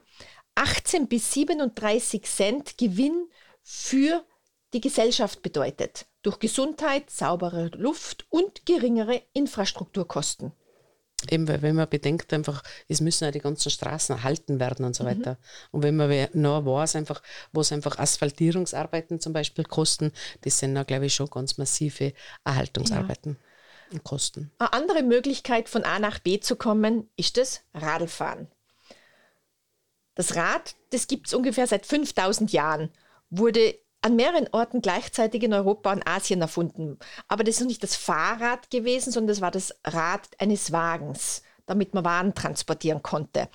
18 0.54 1.08
bis 1.08 1.32
37 1.32 2.24
Cent 2.24 2.76
Gewinn 2.76 3.26
für 3.62 4.24
die 4.74 4.82
Gesellschaft 4.82 5.40
bedeutet. 5.40 6.06
Durch 6.22 6.38
Gesundheit, 6.38 7.10
saubere 7.10 7.68
Luft 7.74 8.26
und 8.28 8.66
geringere 8.66 9.22
Infrastrukturkosten. 9.32 10.52
Eben, 11.30 11.46
weil 11.48 11.62
wenn 11.62 11.76
man 11.76 11.88
bedenkt, 11.88 12.32
einfach, 12.32 12.62
es 12.88 13.00
müssen 13.00 13.24
ja 13.24 13.30
die 13.30 13.40
ganzen 13.40 13.70
Straßen 13.70 14.16
erhalten 14.16 14.58
werden 14.58 14.84
und 14.84 14.94
so 14.94 15.04
mhm. 15.04 15.08
weiter. 15.08 15.38
Und 15.70 15.82
wenn 15.82 15.96
man 15.96 16.28
noch 16.32 16.64
weiß, 16.64 16.96
einfach, 16.96 17.22
was 17.52 17.72
einfach 17.72 17.98
Asphaltierungsarbeiten 17.98 19.20
zum 19.20 19.32
Beispiel 19.32 19.64
kosten, 19.64 20.12
das 20.42 20.58
sind 20.58 20.74
da, 20.74 20.82
glaube 20.82 21.06
ich, 21.06 21.14
schon 21.14 21.28
ganz 21.28 21.58
massive 21.58 22.12
Erhaltungsarbeiten 22.44 23.36
ja. 23.38 23.94
und 23.94 24.04
Kosten. 24.04 24.50
Eine 24.58 24.72
andere 24.72 25.02
Möglichkeit, 25.02 25.68
von 25.68 25.84
A 25.84 25.98
nach 25.98 26.18
B 26.18 26.40
zu 26.40 26.56
kommen, 26.56 27.08
ist 27.16 27.36
das 27.36 27.62
Radlfahren. 27.74 28.48
Das 30.14 30.36
Rad, 30.36 30.74
das 30.90 31.06
gibt 31.06 31.28
es 31.28 31.34
ungefähr 31.34 31.66
seit 31.66 31.86
5000 31.86 32.52
Jahren, 32.52 32.90
wurde 33.30 33.74
an 34.02 34.16
mehreren 34.16 34.48
Orten 34.52 34.82
gleichzeitig 34.82 35.42
in 35.42 35.54
Europa 35.54 35.92
und 35.92 36.06
Asien 36.06 36.40
erfunden. 36.40 36.98
Aber 37.28 37.44
das 37.44 37.60
ist 37.60 37.66
nicht 37.66 37.82
das 37.82 37.96
Fahrrad 37.96 38.70
gewesen, 38.70 39.12
sondern 39.12 39.28
das 39.28 39.40
war 39.40 39.50
das 39.50 39.74
Rad 39.84 40.28
eines 40.38 40.72
Wagens, 40.72 41.42
damit 41.66 41.94
man 41.94 42.04
Waren 42.04 42.34
transportieren 42.34 43.02
konnte. 43.02 43.48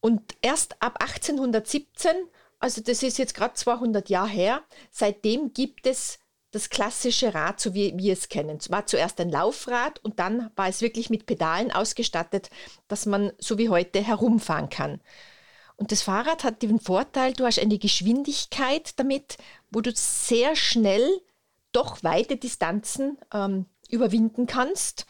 Und 0.00 0.34
erst 0.40 0.82
ab 0.82 0.96
1817, 1.00 2.10
also 2.58 2.80
das 2.80 3.02
ist 3.02 3.18
jetzt 3.18 3.34
gerade 3.34 3.54
200 3.54 4.08
Jahre 4.08 4.28
her, 4.28 4.62
seitdem 4.90 5.52
gibt 5.52 5.86
es 5.86 6.18
das 6.52 6.68
klassische 6.68 7.32
Rad, 7.34 7.60
so 7.60 7.74
wie 7.74 7.96
wir 7.96 8.12
es 8.12 8.28
kennen. 8.28 8.56
Es 8.56 8.70
war 8.70 8.86
zuerst 8.86 9.20
ein 9.20 9.30
Laufrad 9.30 10.02
und 10.02 10.18
dann 10.18 10.50
war 10.56 10.68
es 10.68 10.80
wirklich 10.80 11.10
mit 11.10 11.26
Pedalen 11.26 11.70
ausgestattet, 11.70 12.50
dass 12.88 13.06
man 13.06 13.32
so 13.38 13.56
wie 13.58 13.68
heute 13.68 14.00
herumfahren 14.00 14.68
kann. 14.68 15.00
Und 15.80 15.92
das 15.92 16.02
Fahrrad 16.02 16.44
hat 16.44 16.60
den 16.60 16.78
Vorteil, 16.78 17.32
du 17.32 17.46
hast 17.46 17.58
eine 17.58 17.78
Geschwindigkeit 17.78 18.98
damit, 18.98 19.38
wo 19.70 19.80
du 19.80 19.92
sehr 19.94 20.54
schnell 20.54 21.08
doch 21.72 22.04
weite 22.04 22.36
Distanzen 22.36 23.16
ähm, 23.32 23.64
überwinden 23.88 24.46
kannst 24.46 25.06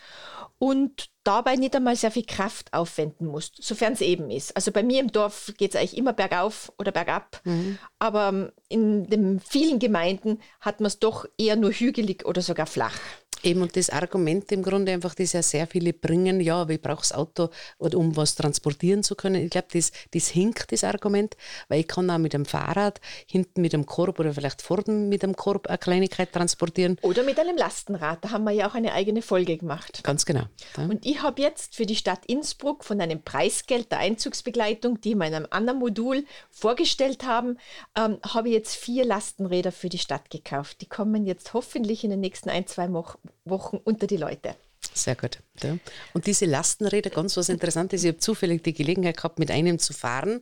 und 0.58 1.10
dabei 1.24 1.56
nicht 1.56 1.74
einmal 1.74 1.96
sehr 1.96 2.12
viel 2.12 2.24
Kraft 2.24 2.72
aufwenden 2.72 3.26
musst, 3.26 3.56
sofern 3.60 3.94
es 3.94 4.00
eben 4.00 4.30
ist. 4.30 4.54
Also 4.54 4.70
bei 4.70 4.84
mir 4.84 5.00
im 5.00 5.10
Dorf 5.10 5.52
geht 5.58 5.74
es 5.74 5.76
eigentlich 5.76 5.98
immer 5.98 6.12
bergauf 6.12 6.72
oder 6.78 6.92
bergab, 6.92 7.40
mhm. 7.42 7.76
aber 7.98 8.28
ähm, 8.28 8.52
in 8.68 9.10
den 9.10 9.40
vielen 9.40 9.80
Gemeinden 9.80 10.38
hat 10.60 10.78
man 10.78 10.86
es 10.86 11.00
doch 11.00 11.26
eher 11.36 11.56
nur 11.56 11.72
hügelig 11.72 12.24
oder 12.26 12.42
sogar 12.42 12.66
flach. 12.66 13.00
Eben, 13.42 13.62
und 13.62 13.76
das 13.76 13.90
Argument 13.90 14.50
im 14.52 14.62
Grunde 14.62 14.92
einfach, 14.92 15.14
das 15.14 15.32
ja 15.32 15.42
sehr 15.42 15.66
viele 15.66 15.92
bringen, 15.92 16.40
ja, 16.40 16.56
aber 16.56 16.74
ich 16.74 16.82
brauche 16.82 17.00
das 17.00 17.12
Auto, 17.12 17.48
um 17.78 18.16
was 18.16 18.34
transportieren 18.34 19.02
zu 19.02 19.14
können. 19.14 19.44
Ich 19.44 19.50
glaube, 19.50 19.68
das, 19.72 19.92
das 20.12 20.28
hinkt, 20.28 20.70
das 20.72 20.84
Argument, 20.84 21.36
weil 21.68 21.80
ich 21.80 21.88
kann 21.88 22.10
auch 22.10 22.18
mit 22.18 22.34
dem 22.34 22.44
Fahrrad 22.44 23.00
hinten 23.26 23.62
mit 23.62 23.72
dem 23.72 23.86
Korb 23.86 24.18
oder 24.18 24.34
vielleicht 24.34 24.60
vorne 24.60 24.92
mit 24.92 25.22
dem 25.22 25.36
Korb 25.36 25.68
eine 25.68 25.78
Kleinigkeit 25.78 26.32
transportieren. 26.32 26.98
Oder 27.02 27.22
mit 27.22 27.38
einem 27.38 27.56
Lastenrad, 27.56 28.24
da 28.24 28.30
haben 28.30 28.44
wir 28.44 28.52
ja 28.52 28.68
auch 28.68 28.74
eine 28.74 28.92
eigene 28.92 29.22
Folge 29.22 29.56
gemacht. 29.56 30.02
Ganz 30.04 30.26
genau. 30.26 30.44
Ja. 30.76 30.84
Und 30.84 31.06
ich 31.06 31.22
habe 31.22 31.40
jetzt 31.40 31.76
für 31.76 31.86
die 31.86 31.96
Stadt 31.96 32.26
Innsbruck 32.26 32.84
von 32.84 33.00
einem 33.00 33.22
Preisgeld 33.22 33.90
der 33.90 33.98
Einzugsbegleitung, 33.98 35.00
die 35.00 35.14
wir 35.14 35.26
in 35.26 35.34
einem 35.34 35.46
anderen 35.50 35.78
Modul 35.78 36.24
vorgestellt 36.50 37.24
haben, 37.24 37.58
ähm, 37.96 38.18
habe 38.22 38.48
ich 38.48 38.54
jetzt 38.54 38.76
vier 38.76 39.04
Lastenräder 39.04 39.72
für 39.72 39.88
die 39.88 39.98
Stadt 39.98 40.30
gekauft. 40.30 40.80
Die 40.82 40.88
kommen 40.88 41.24
jetzt 41.24 41.54
hoffentlich 41.54 42.04
in 42.04 42.10
den 42.10 42.20
nächsten 42.20 42.50
ein, 42.50 42.66
zwei 42.66 42.92
Wochen 42.92 43.29
Wochen 43.44 43.78
unter 43.84 44.06
die 44.06 44.16
Leute. 44.16 44.56
Sehr 44.94 45.14
gut. 45.14 45.38
Ja. 45.62 45.76
Und 46.14 46.26
diese 46.26 46.46
Lastenräder, 46.46 47.10
ganz 47.10 47.36
was 47.36 47.50
Interessantes, 47.50 48.02
ich 48.02 48.08
habe 48.08 48.18
zufällig 48.18 48.64
die 48.64 48.72
Gelegenheit 48.72 49.18
gehabt, 49.18 49.38
mit 49.38 49.50
einem 49.50 49.78
zu 49.78 49.92
fahren, 49.92 50.40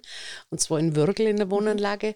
und 0.51 0.61
zwar 0.61 0.79
in 0.79 0.95
Würgel 0.95 1.27
in 1.27 1.37
der 1.37 1.51
Wohnanlage. 1.51 2.15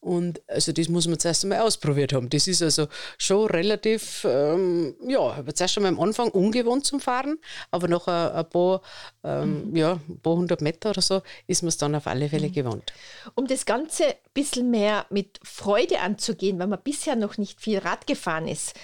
Und 0.00 0.42
also 0.48 0.72
das 0.72 0.88
muss 0.88 1.06
man 1.06 1.18
zuerst 1.18 1.44
einmal 1.44 1.60
ausprobiert 1.60 2.12
haben. 2.12 2.28
Das 2.28 2.48
ist 2.48 2.60
also 2.60 2.88
schon 3.18 3.46
relativ, 3.46 4.26
ähm, 4.28 4.96
ja, 5.06 5.42
zuerst 5.54 5.76
einmal 5.78 5.92
am 5.92 6.00
Anfang 6.00 6.30
ungewohnt 6.30 6.86
zum 6.86 7.00
Fahren, 7.00 7.38
aber 7.70 7.86
nach 7.86 8.08
ein, 8.08 8.32
ein 8.32 8.50
paar, 8.50 8.82
ähm, 9.22 9.70
mhm. 9.70 9.76
ja, 9.76 10.00
ein 10.08 10.20
paar 10.20 10.36
hundert 10.36 10.60
Meter 10.62 10.90
oder 10.90 11.02
so 11.02 11.22
ist 11.46 11.62
man 11.62 11.68
es 11.68 11.78
dann 11.78 11.94
auf 11.94 12.08
alle 12.08 12.28
Fälle 12.28 12.48
mhm. 12.48 12.52
gewohnt. 12.52 12.92
Um 13.36 13.46
das 13.46 13.64
Ganze 13.64 14.06
ein 14.06 14.14
bisschen 14.34 14.70
mehr 14.70 15.06
mit 15.10 15.38
Freude 15.44 16.00
anzugehen, 16.00 16.58
weil 16.58 16.66
man 16.66 16.82
bisher 16.82 17.14
noch 17.14 17.38
nicht 17.38 17.60
viel 17.60 17.78
Rad 17.78 18.08
gefahren 18.08 18.48
ist, 18.48 18.74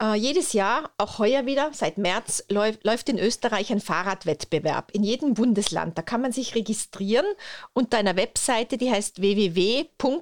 äh, 0.00 0.14
jedes 0.14 0.52
Jahr, 0.52 0.90
auch 0.98 1.18
heuer 1.18 1.46
wieder, 1.46 1.70
seit 1.72 1.98
März, 1.98 2.44
läuft, 2.48 2.84
läuft 2.84 3.08
in 3.08 3.18
Österreich 3.18 3.70
ein 3.70 3.80
Fahrradwettbewerb 3.80 4.90
in 4.92 5.04
jedem 5.04 5.34
Bundesland. 5.34 5.96
Da 5.96 6.02
kann 6.02 6.20
man 6.20 6.32
sich 6.32 6.54
registrieren 6.54 7.26
unter 7.72 7.98
einer 7.98 8.16
Webseite, 8.16 8.76
die 8.76 8.90
heißt 8.90 9.20
www.radelt.at. 9.20 10.14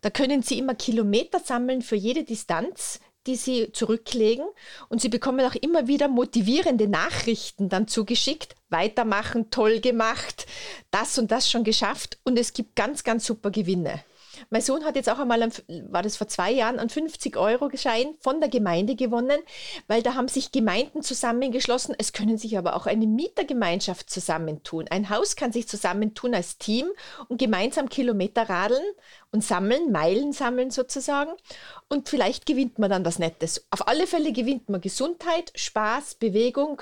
Da 0.00 0.10
können 0.10 0.42
Sie 0.42 0.58
immer 0.58 0.74
Kilometer 0.74 1.40
sammeln 1.40 1.82
für 1.82 1.96
jede 1.96 2.24
Distanz, 2.24 3.00
die 3.26 3.36
Sie 3.36 3.72
zurücklegen. 3.72 4.46
Und 4.88 5.00
Sie 5.00 5.08
bekommen 5.08 5.46
auch 5.46 5.54
immer 5.54 5.86
wieder 5.86 6.08
motivierende 6.08 6.88
Nachrichten 6.88 7.68
dann 7.68 7.88
zugeschickt. 7.88 8.54
Weitermachen, 8.68 9.50
toll 9.50 9.80
gemacht, 9.80 10.46
das 10.90 11.18
und 11.18 11.30
das 11.30 11.50
schon 11.50 11.64
geschafft. 11.64 12.18
Und 12.24 12.38
es 12.38 12.52
gibt 12.52 12.76
ganz, 12.76 13.04
ganz 13.04 13.24
super 13.24 13.50
Gewinne. 13.50 14.02
Mein 14.54 14.62
Sohn 14.62 14.84
hat 14.84 14.94
jetzt 14.94 15.10
auch 15.10 15.18
einmal, 15.18 15.50
war 15.90 16.02
das 16.04 16.16
vor 16.16 16.28
zwei 16.28 16.52
Jahren, 16.52 16.78
einen 16.78 16.88
50-Euro-Schein 16.88 18.14
von 18.20 18.38
der 18.38 18.48
Gemeinde 18.48 18.94
gewonnen, 18.94 19.40
weil 19.88 20.00
da 20.00 20.14
haben 20.14 20.28
sich 20.28 20.52
Gemeinden 20.52 21.02
zusammengeschlossen. 21.02 21.92
Es 21.98 22.12
können 22.12 22.38
sich 22.38 22.56
aber 22.56 22.76
auch 22.76 22.86
eine 22.86 23.08
Mietergemeinschaft 23.08 24.08
zusammentun. 24.08 24.86
Ein 24.90 25.10
Haus 25.10 25.34
kann 25.34 25.50
sich 25.50 25.66
zusammentun 25.66 26.36
als 26.36 26.56
Team 26.56 26.86
und 27.26 27.38
gemeinsam 27.38 27.88
Kilometer 27.88 28.48
radeln 28.48 28.84
und 29.32 29.42
sammeln, 29.42 29.90
Meilen 29.90 30.32
sammeln 30.32 30.70
sozusagen. 30.70 31.32
Und 31.88 32.08
vielleicht 32.08 32.46
gewinnt 32.46 32.78
man 32.78 32.90
dann 32.90 33.04
was 33.04 33.18
Nettes. 33.18 33.66
Auf 33.72 33.88
alle 33.88 34.06
Fälle 34.06 34.30
gewinnt 34.30 34.68
man 34.68 34.80
Gesundheit, 34.80 35.50
Spaß, 35.56 36.14
Bewegung 36.14 36.80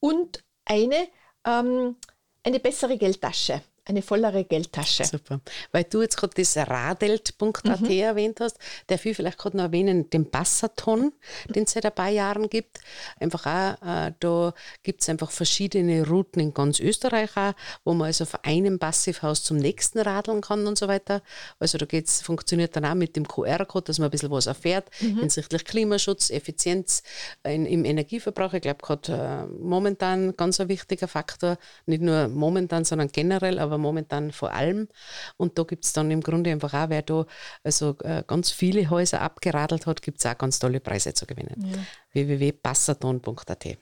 und 0.00 0.42
eine, 0.64 1.08
ähm, 1.44 1.96
eine 2.42 2.58
bessere 2.58 2.96
Geldtasche 2.96 3.60
eine 3.84 4.02
vollere 4.02 4.44
Geldtasche. 4.44 5.04
Super. 5.04 5.40
Weil 5.72 5.84
du 5.84 6.02
jetzt 6.02 6.16
gerade 6.16 6.34
das 6.36 6.56
radelt.at 6.56 7.80
mhm. 7.80 7.90
erwähnt 7.90 8.40
hast, 8.40 8.58
darf 8.86 9.04
ich 9.04 9.16
vielleicht 9.16 9.38
gerade 9.38 9.56
noch 9.56 9.64
erwähnen, 9.64 10.08
den 10.10 10.30
Passaton, 10.30 11.12
den 11.48 11.64
es 11.64 11.72
seit 11.72 11.86
ein 11.86 11.94
paar 11.94 12.08
Jahren 12.08 12.48
gibt. 12.48 12.78
Einfach 13.18 13.46
auch, 13.46 13.86
äh, 13.86 14.12
da 14.20 14.54
gibt 14.82 15.02
es 15.02 15.08
einfach 15.08 15.30
verschiedene 15.30 16.06
Routen 16.06 16.40
in 16.40 16.54
ganz 16.54 16.78
Österreich 16.78 17.36
auch, 17.36 17.54
wo 17.84 17.94
man 17.94 18.06
also 18.06 18.24
von 18.24 18.40
einem 18.44 18.78
Passivhaus 18.78 19.42
zum 19.42 19.56
nächsten 19.56 19.98
radeln 19.98 20.42
kann 20.42 20.66
und 20.66 20.78
so 20.78 20.86
weiter. 20.86 21.22
Also 21.58 21.78
da 21.78 21.86
geht's, 21.86 22.22
funktioniert 22.22 22.76
dann 22.76 22.84
auch 22.84 22.94
mit 22.94 23.16
dem 23.16 23.26
QR-Code, 23.26 23.86
dass 23.86 23.98
man 23.98 24.08
ein 24.08 24.10
bisschen 24.12 24.30
was 24.30 24.46
erfährt 24.46 24.90
mhm. 25.00 25.20
hinsichtlich 25.20 25.64
Klimaschutz, 25.64 26.30
Effizienz 26.30 27.02
in, 27.42 27.66
im 27.66 27.84
Energieverbrauch. 27.84 28.52
Ich 28.54 28.62
glaube, 28.62 28.78
gerade 28.80 29.12
äh, 29.12 29.46
momentan 29.60 30.36
ganz 30.36 30.60
ein 30.60 30.68
wichtiger 30.68 31.08
Faktor, 31.08 31.58
nicht 31.86 32.02
nur 32.02 32.28
momentan, 32.28 32.84
sondern 32.84 33.08
generell, 33.08 33.58
aber 33.58 33.71
aber 33.72 33.78
momentan 33.78 34.32
vor 34.32 34.52
allem. 34.52 34.88
Und 35.36 35.58
da 35.58 35.64
gibt 35.64 35.84
es 35.84 35.92
dann 35.92 36.10
im 36.10 36.20
Grunde 36.20 36.50
einfach 36.50 36.74
auch, 36.74 36.88
wer 36.88 37.02
da 37.02 37.26
also 37.64 37.96
äh, 38.02 38.22
ganz 38.26 38.50
viele 38.50 38.90
Häuser 38.90 39.20
abgeradelt 39.20 39.86
hat, 39.86 40.02
gibt 40.02 40.18
es 40.18 40.26
auch 40.26 40.36
ganz 40.36 40.58
tolle 40.58 40.80
Preise 40.80 41.14
zu 41.14 41.26
gewinnen. 41.26 41.72
Ja. 41.72 41.78
www.passaton.at 42.12 43.78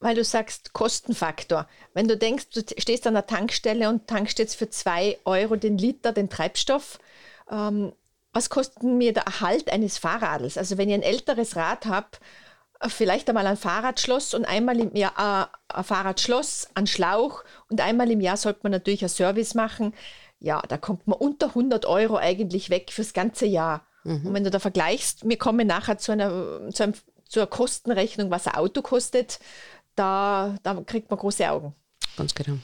weil 0.00 0.16
du 0.16 0.24
sagst 0.24 0.74
Kostenfaktor. 0.74 1.66
Wenn 1.94 2.08
du 2.08 2.18
denkst, 2.18 2.50
du 2.50 2.60
stehst 2.76 3.06
an 3.06 3.14
der 3.14 3.26
Tankstelle 3.26 3.88
und 3.88 4.06
tankst 4.06 4.38
jetzt 4.38 4.54
für 4.54 4.68
zwei 4.68 5.18
Euro 5.24 5.56
den 5.56 5.78
Liter 5.78 6.12
den 6.12 6.28
Treibstoff, 6.28 6.98
ähm, 7.50 7.92
was 8.34 8.50
kostet 8.50 8.82
mir 8.82 9.14
der 9.14 9.22
Erhalt 9.22 9.70
eines 9.70 9.96
Fahrradels? 9.96 10.58
Also 10.58 10.76
wenn 10.76 10.90
ich 10.90 10.94
ein 10.94 11.02
älteres 11.02 11.56
Rad 11.56 11.86
habe, 11.86 12.08
vielleicht 12.86 13.28
einmal 13.28 13.46
ein 13.46 13.56
Fahrradschloss 13.56 14.34
und 14.34 14.44
einmal 14.44 14.78
im 14.78 14.94
Jahr 14.94 15.50
äh, 15.70 15.74
ein 15.76 15.84
Fahrradschloss, 15.84 16.68
ein 16.74 16.86
Schlauch 16.86 17.44
und 17.68 17.80
einmal 17.80 18.10
im 18.10 18.20
Jahr 18.20 18.36
sollte 18.36 18.60
man 18.62 18.72
natürlich 18.72 19.02
ein 19.02 19.08
Service 19.08 19.54
machen. 19.54 19.94
Ja, 20.38 20.60
da 20.68 20.76
kommt 20.76 21.06
man 21.06 21.18
unter 21.18 21.48
100 21.48 21.86
Euro 21.86 22.16
eigentlich 22.16 22.70
weg 22.70 22.90
fürs 22.92 23.12
ganze 23.12 23.46
Jahr. 23.46 23.86
Mhm. 24.04 24.26
Und 24.26 24.34
wenn 24.34 24.44
du 24.44 24.50
da 24.50 24.58
vergleichst, 24.58 25.26
wir 25.28 25.38
kommen 25.38 25.66
nachher 25.66 25.98
zu 25.98 26.12
einer, 26.12 26.70
zu, 26.70 26.82
einem, 26.82 26.94
zu 27.28 27.40
einer 27.40 27.46
Kostenrechnung, 27.46 28.30
was 28.30 28.46
ein 28.46 28.54
Auto 28.54 28.82
kostet, 28.82 29.38
da, 29.94 30.56
da 30.62 30.74
kriegt 30.82 31.10
man 31.10 31.18
große 31.18 31.48
Augen. 31.48 31.74
Ganz 32.16 32.34
genau. 32.34 32.58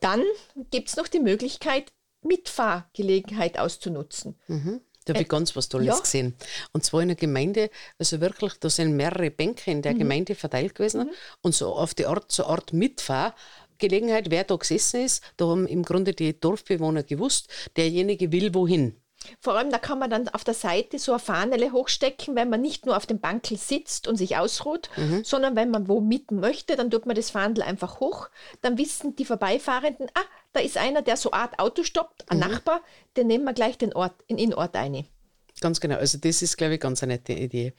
Dann 0.00 0.22
gibt 0.70 0.88
es 0.88 0.96
noch 0.96 1.08
die 1.08 1.20
Möglichkeit, 1.20 1.92
Mitfahrgelegenheit 2.22 3.58
auszunutzen. 3.58 4.38
Mhm. 4.46 4.80
Da 5.10 5.14
habe 5.14 5.22
ich 5.22 5.28
ganz 5.28 5.56
was 5.56 5.68
Tolles 5.68 5.88
ja. 5.88 5.98
gesehen. 5.98 6.34
Und 6.72 6.84
zwar 6.84 7.02
in 7.02 7.08
der 7.08 7.16
Gemeinde, 7.16 7.70
also 7.98 8.20
wirklich, 8.20 8.54
da 8.60 8.70
sind 8.70 8.94
mehrere 8.94 9.30
Bänke 9.30 9.70
in 9.70 9.82
der 9.82 9.94
mhm. 9.94 9.98
Gemeinde 9.98 10.34
verteilt 10.34 10.74
gewesen 10.74 11.04
mhm. 11.04 11.10
und 11.42 11.54
so 11.54 11.74
auf 11.74 11.94
die 11.94 12.06
Art, 12.06 12.30
so 12.30 12.44
Art 12.46 12.72
Mitfahrgelegenheit, 12.72 14.30
wer 14.30 14.44
da 14.44 14.54
gesessen 14.54 15.04
ist, 15.04 15.24
da 15.36 15.46
haben 15.46 15.66
im 15.66 15.82
Grunde 15.82 16.12
die 16.12 16.38
Dorfbewohner 16.38 17.02
gewusst, 17.02 17.48
derjenige 17.76 18.30
will 18.30 18.54
wohin. 18.54 18.99
Vor 19.38 19.56
allem, 19.56 19.70
da 19.70 19.78
kann 19.78 19.98
man 19.98 20.10
dann 20.10 20.28
auf 20.28 20.44
der 20.44 20.54
Seite 20.54 20.98
so 20.98 21.12
eine 21.12 21.18
Fahnele 21.18 21.72
hochstecken, 21.72 22.36
wenn 22.36 22.48
man 22.48 22.60
nicht 22.60 22.86
nur 22.86 22.96
auf 22.96 23.06
dem 23.06 23.20
Bankel 23.20 23.56
sitzt 23.58 24.08
und 24.08 24.16
sich 24.16 24.36
ausruht, 24.36 24.90
mhm. 24.96 25.24
sondern 25.24 25.56
wenn 25.56 25.70
man 25.70 25.88
wo 25.88 26.00
mitten 26.00 26.40
möchte, 26.40 26.76
dann 26.76 26.90
tut 26.90 27.06
man 27.06 27.16
das 27.16 27.30
Fahndel 27.30 27.62
einfach 27.62 28.00
hoch. 28.00 28.28
Dann 28.62 28.78
wissen 28.78 29.16
die 29.16 29.24
Vorbeifahrenden, 29.24 30.08
ah, 30.14 30.24
da 30.52 30.60
ist 30.60 30.78
einer, 30.78 31.02
der 31.02 31.16
so 31.16 31.32
Art 31.32 31.58
Auto 31.58 31.82
stoppt, 31.82 32.30
ein 32.30 32.38
mhm. 32.38 32.48
Nachbar, 32.48 32.80
den 33.16 33.26
nehmen 33.26 33.44
wir 33.44 33.52
gleich 33.52 33.78
den 33.78 33.92
Ort, 33.92 34.14
in 34.26 34.38
den 34.38 34.54
Ort 34.54 34.74
ein. 34.76 35.06
Ganz 35.60 35.80
genau. 35.80 35.96
Also 35.96 36.18
das 36.18 36.42
ist, 36.42 36.56
glaube 36.56 36.74
ich, 36.74 36.80
ganz 36.80 37.02
eine 37.02 37.14
nette 37.14 37.34
Idee. 37.34 37.74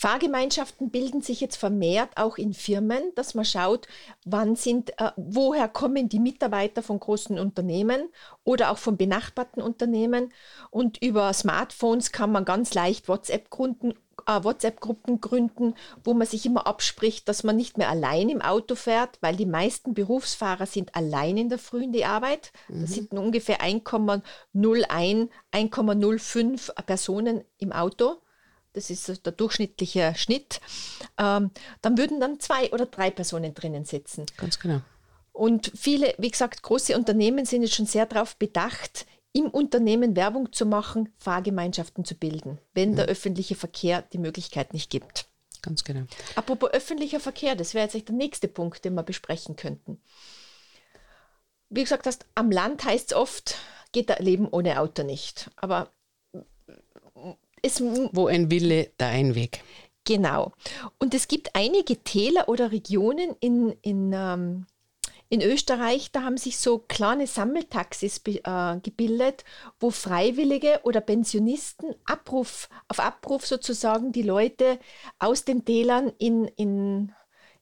Fahrgemeinschaften 0.00 0.88
bilden 0.88 1.20
sich 1.20 1.42
jetzt 1.42 1.56
vermehrt 1.56 2.16
auch 2.16 2.38
in 2.38 2.54
Firmen, 2.54 3.02
dass 3.16 3.34
man 3.34 3.44
schaut, 3.44 3.86
wann 4.24 4.56
sind, 4.56 4.98
äh, 4.98 5.10
woher 5.16 5.68
kommen 5.68 6.08
die 6.08 6.20
Mitarbeiter 6.20 6.82
von 6.82 6.98
großen 6.98 7.38
Unternehmen 7.38 8.08
oder 8.42 8.70
auch 8.70 8.78
von 8.78 8.96
benachbarten 8.96 9.62
Unternehmen. 9.62 10.32
Und 10.70 11.02
über 11.02 11.30
Smartphones 11.34 12.12
kann 12.12 12.32
man 12.32 12.46
ganz 12.46 12.72
leicht 12.72 13.08
WhatsApp-Gruppen 13.08 13.92
äh, 14.26 14.42
WhatsApp 14.42 14.80
gründen, 14.80 15.74
wo 16.02 16.14
man 16.14 16.26
sich 16.26 16.46
immer 16.46 16.66
abspricht, 16.66 17.28
dass 17.28 17.44
man 17.44 17.56
nicht 17.56 17.76
mehr 17.76 17.90
allein 17.90 18.30
im 18.30 18.40
Auto 18.40 18.76
fährt, 18.76 19.18
weil 19.20 19.36
die 19.36 19.44
meisten 19.44 19.92
Berufsfahrer 19.92 20.64
sind 20.64 20.94
allein 20.94 21.36
in 21.36 21.50
der 21.50 21.58
Früh 21.58 21.84
in 21.84 21.92
die 21.92 22.06
Arbeit. 22.06 22.52
Mhm. 22.68 22.80
Das 22.80 22.94
sind 22.94 23.12
ungefähr 23.12 23.60
1,01, 23.60 25.28
1,05 25.52 26.82
Personen 26.86 27.44
im 27.58 27.72
Auto 27.72 28.22
das 28.72 28.90
ist 28.90 29.26
der 29.26 29.32
durchschnittliche 29.32 30.14
Schnitt, 30.16 30.60
ähm, 31.18 31.50
dann 31.82 31.98
würden 31.98 32.20
dann 32.20 32.40
zwei 32.40 32.70
oder 32.72 32.86
drei 32.86 33.10
Personen 33.10 33.54
drinnen 33.54 33.84
sitzen. 33.84 34.26
Ganz 34.36 34.58
genau. 34.58 34.80
Und 35.32 35.72
viele, 35.74 36.14
wie 36.18 36.30
gesagt, 36.30 36.62
große 36.62 36.96
Unternehmen 36.96 37.46
sind 37.46 37.62
jetzt 37.62 37.74
schon 37.74 37.86
sehr 37.86 38.06
darauf 38.06 38.36
bedacht, 38.36 39.06
im 39.32 39.46
Unternehmen 39.46 40.16
Werbung 40.16 40.52
zu 40.52 40.66
machen, 40.66 41.12
Fahrgemeinschaften 41.18 42.04
zu 42.04 42.16
bilden, 42.16 42.58
wenn 42.74 42.92
mhm. 42.92 42.96
der 42.96 43.06
öffentliche 43.06 43.54
Verkehr 43.54 44.02
die 44.02 44.18
Möglichkeit 44.18 44.72
nicht 44.72 44.90
gibt. 44.90 45.26
Ganz 45.62 45.84
genau. 45.84 46.06
Apropos 46.36 46.70
öffentlicher 46.70 47.20
Verkehr, 47.20 47.54
das 47.54 47.74
wäre 47.74 47.88
jetzt 47.88 48.08
der 48.08 48.14
nächste 48.14 48.48
Punkt, 48.48 48.84
den 48.84 48.94
wir 48.94 49.02
besprechen 49.02 49.56
könnten. 49.56 50.00
wie 51.68 51.82
gesagt 51.82 52.06
hast, 52.06 52.26
am 52.34 52.50
Land 52.50 52.84
heißt 52.84 53.12
es 53.12 53.16
oft, 53.16 53.56
geht 53.92 54.10
das 54.10 54.18
Leben 54.20 54.48
ohne 54.50 54.80
Auto 54.80 55.02
nicht. 55.02 55.50
Aber 55.56 55.92
es, 57.62 57.80
wo 57.80 58.26
ein 58.26 58.50
Wille, 58.50 58.90
da 58.96 59.08
ein 59.08 59.34
Weg. 59.34 59.62
Genau. 60.04 60.52
Und 60.98 61.14
es 61.14 61.28
gibt 61.28 61.54
einige 61.54 62.02
Täler 62.02 62.48
oder 62.48 62.72
Regionen 62.72 63.36
in, 63.40 63.74
in, 63.82 64.12
ähm, 64.12 64.66
in 65.28 65.42
Österreich, 65.42 66.10
da 66.10 66.22
haben 66.22 66.36
sich 66.36 66.58
so 66.58 66.78
kleine 66.78 67.28
Sammeltaxis 67.28 68.20
äh, 68.26 68.80
gebildet, 68.82 69.44
wo 69.78 69.90
Freiwillige 69.90 70.80
oder 70.82 71.00
Pensionisten 71.00 71.94
Abruf, 72.04 72.68
auf 72.88 72.98
Abruf 72.98 73.46
sozusagen 73.46 74.10
die 74.10 74.22
Leute 74.22 74.80
aus 75.20 75.44
den 75.44 75.64
Tälern 75.64 76.12
in, 76.18 76.46
in 76.56 77.12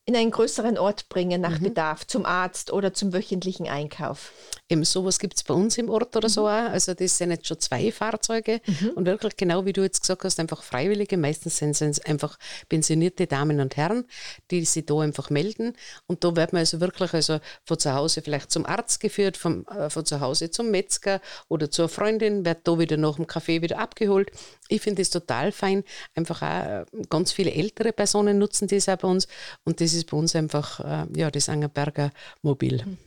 in 0.08 0.16
einen 0.16 0.30
größeren 0.30 0.78
Ort 0.78 1.10
bringen 1.10 1.42
nach 1.42 1.58
mhm. 1.58 1.64
Bedarf, 1.64 2.06
zum 2.06 2.24
Arzt 2.24 2.72
oder 2.72 2.94
zum 2.94 3.12
wöchentlichen 3.12 3.68
Einkauf. 3.68 4.32
Eben 4.70 4.82
sowas 4.82 5.18
gibt 5.18 5.36
es 5.36 5.42
bei 5.44 5.52
uns 5.52 5.76
im 5.76 5.90
Ort 5.90 6.16
oder 6.16 6.28
mhm. 6.28 6.32
so 6.32 6.46
auch. 6.46 6.70
Also 6.70 6.94
das 6.94 7.18
sind 7.18 7.30
jetzt 7.30 7.46
schon 7.46 7.60
zwei 7.60 7.92
Fahrzeuge 7.92 8.62
mhm. 8.64 8.92
und 8.94 9.04
wirklich 9.04 9.36
genau 9.36 9.66
wie 9.66 9.74
du 9.74 9.82
jetzt 9.82 10.00
gesagt 10.00 10.24
hast, 10.24 10.40
einfach 10.40 10.62
Freiwillige. 10.62 11.18
Meistens 11.18 11.58
sind 11.58 11.78
es 11.78 12.00
einfach 12.00 12.38
pensionierte 12.70 13.26
Damen 13.26 13.60
und 13.60 13.76
Herren, 13.76 14.06
die 14.50 14.64
sich 14.64 14.86
da 14.86 14.98
einfach 14.98 15.28
melden. 15.28 15.74
Und 16.06 16.24
da 16.24 16.34
wird 16.34 16.54
man 16.54 16.60
also 16.60 16.80
wirklich 16.80 17.12
also 17.12 17.38
von 17.66 17.78
zu 17.78 17.92
Hause 17.92 18.22
vielleicht 18.22 18.50
zum 18.50 18.64
Arzt 18.64 19.00
geführt, 19.00 19.36
vom, 19.36 19.66
äh, 19.66 19.90
von 19.90 20.06
zu 20.06 20.20
Hause 20.20 20.50
zum 20.50 20.70
Metzger 20.70 21.20
oder 21.48 21.70
zur 21.70 21.90
Freundin, 21.90 22.46
wird 22.46 22.66
da 22.66 22.78
wieder 22.78 22.96
nach 22.96 23.16
dem 23.16 23.26
Kaffee 23.26 23.60
wieder 23.60 23.78
abgeholt. 23.78 24.30
Ich 24.68 24.80
finde 24.80 25.02
das 25.02 25.10
total 25.10 25.52
fein. 25.52 25.84
Einfach 26.14 26.42
auch 26.42 26.46
äh, 26.46 26.84
ganz 27.10 27.32
viele 27.32 27.52
ältere 27.52 27.92
Personen 27.92 28.38
nutzen 28.38 28.68
das 28.68 28.88
auch 28.88 28.96
bei 28.96 29.08
uns 29.08 29.28
und 29.64 29.80
das 29.80 29.92
ist 29.92 29.98
ist 29.98 30.10
bei 30.10 30.16
uns 30.16 30.34
einfach 30.34 30.80
äh, 30.80 31.06
ja, 31.16 31.30
das 31.30 31.48
Angerberger 31.48 32.10
Mobil. 32.42 32.82
Mhm. 32.84 32.98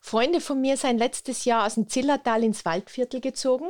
Freunde 0.00 0.40
von 0.40 0.60
mir 0.60 0.76
sind 0.76 0.98
letztes 0.98 1.44
Jahr 1.44 1.66
aus 1.66 1.74
dem 1.74 1.88
Zillertal 1.88 2.44
ins 2.44 2.64
Waldviertel 2.64 3.20
gezogen 3.20 3.68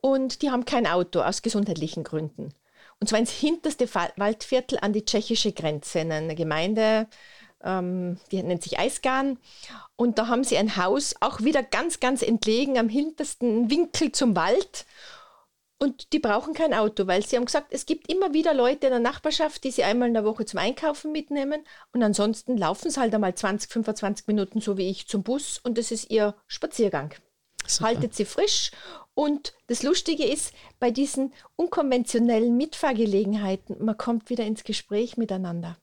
und 0.00 0.42
die 0.42 0.50
haben 0.50 0.64
kein 0.64 0.86
Auto 0.86 1.20
aus 1.20 1.42
gesundheitlichen 1.42 2.02
Gründen. 2.02 2.52
Und 2.98 3.08
zwar 3.08 3.18
ins 3.18 3.30
hinterste 3.30 3.88
Waldviertel 4.16 4.78
an 4.80 4.92
die 4.92 5.04
tschechische 5.04 5.52
Grenze, 5.52 6.00
in 6.00 6.12
einer 6.12 6.34
Gemeinde, 6.34 7.06
ähm, 7.62 8.18
die 8.30 8.42
nennt 8.42 8.62
sich 8.62 8.78
Eisgarn. 8.78 9.38
Und 9.96 10.18
da 10.18 10.26
haben 10.26 10.44
sie 10.44 10.58
ein 10.58 10.76
Haus, 10.76 11.14
auch 11.20 11.40
wieder 11.40 11.62
ganz, 11.62 12.00
ganz 12.00 12.22
entlegen 12.22 12.78
am 12.78 12.88
hintersten 12.88 13.70
Winkel 13.70 14.12
zum 14.12 14.36
Wald. 14.36 14.84
Und 15.82 16.12
die 16.12 16.18
brauchen 16.18 16.52
kein 16.52 16.74
Auto, 16.74 17.06
weil 17.06 17.24
sie 17.24 17.36
haben 17.36 17.46
gesagt, 17.46 17.68
es 17.70 17.86
gibt 17.86 18.12
immer 18.12 18.34
wieder 18.34 18.52
Leute 18.52 18.88
in 18.88 18.92
der 18.92 19.00
Nachbarschaft, 19.00 19.64
die 19.64 19.70
sie 19.70 19.82
einmal 19.82 20.08
in 20.08 20.14
der 20.14 20.26
Woche 20.26 20.44
zum 20.44 20.58
Einkaufen 20.58 21.10
mitnehmen. 21.10 21.64
Und 21.92 22.02
ansonsten 22.02 22.58
laufen 22.58 22.90
sie 22.90 23.00
halt 23.00 23.14
einmal 23.14 23.34
20, 23.34 23.72
25 23.72 24.26
Minuten, 24.26 24.60
so 24.60 24.76
wie 24.76 24.90
ich, 24.90 25.08
zum 25.08 25.22
Bus. 25.22 25.58
Und 25.58 25.78
das 25.78 25.90
ist 25.90 26.10
ihr 26.10 26.34
Spaziergang. 26.46 27.14
Super. 27.66 27.88
Haltet 27.88 28.14
sie 28.14 28.26
frisch. 28.26 28.72
Und 29.14 29.54
das 29.68 29.82
Lustige 29.82 30.26
ist, 30.26 30.52
bei 30.80 30.90
diesen 30.90 31.32
unkonventionellen 31.56 32.58
Mitfahrgelegenheiten, 32.58 33.82
man 33.82 33.96
kommt 33.96 34.28
wieder 34.28 34.44
ins 34.44 34.64
Gespräch 34.64 35.16
miteinander. 35.16 35.78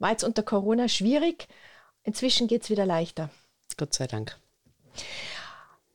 War 0.00 0.10
jetzt 0.10 0.24
unter 0.24 0.42
Corona 0.42 0.88
schwierig. 0.88 1.46
Inzwischen 2.02 2.48
geht 2.48 2.64
es 2.64 2.70
wieder 2.70 2.86
leichter. 2.86 3.30
Gott 3.76 3.94
sei 3.94 4.08
Dank. 4.08 4.36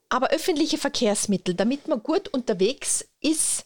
Aber 0.10 0.30
öffentliche 0.30 0.78
Verkehrsmittel, 0.78 1.54
damit 1.54 1.88
man 1.88 2.02
gut 2.02 2.30
unterwegs 2.30 3.08
ist, 3.20 3.66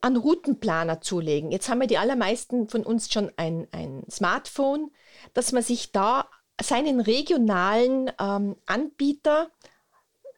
an 0.00 0.16
Routenplaner 0.16 1.00
zulegen. 1.00 1.50
Jetzt 1.50 1.68
haben 1.68 1.80
wir 1.80 1.88
die 1.88 1.98
allermeisten 1.98 2.68
von 2.68 2.84
uns 2.84 3.12
schon 3.12 3.32
ein, 3.36 3.66
ein 3.72 4.04
Smartphone, 4.10 4.92
dass 5.34 5.52
man 5.52 5.62
sich 5.62 5.90
da 5.90 6.28
seinen 6.62 7.00
regionalen 7.00 8.10
ähm, 8.20 8.56
Anbieter, 8.66 9.50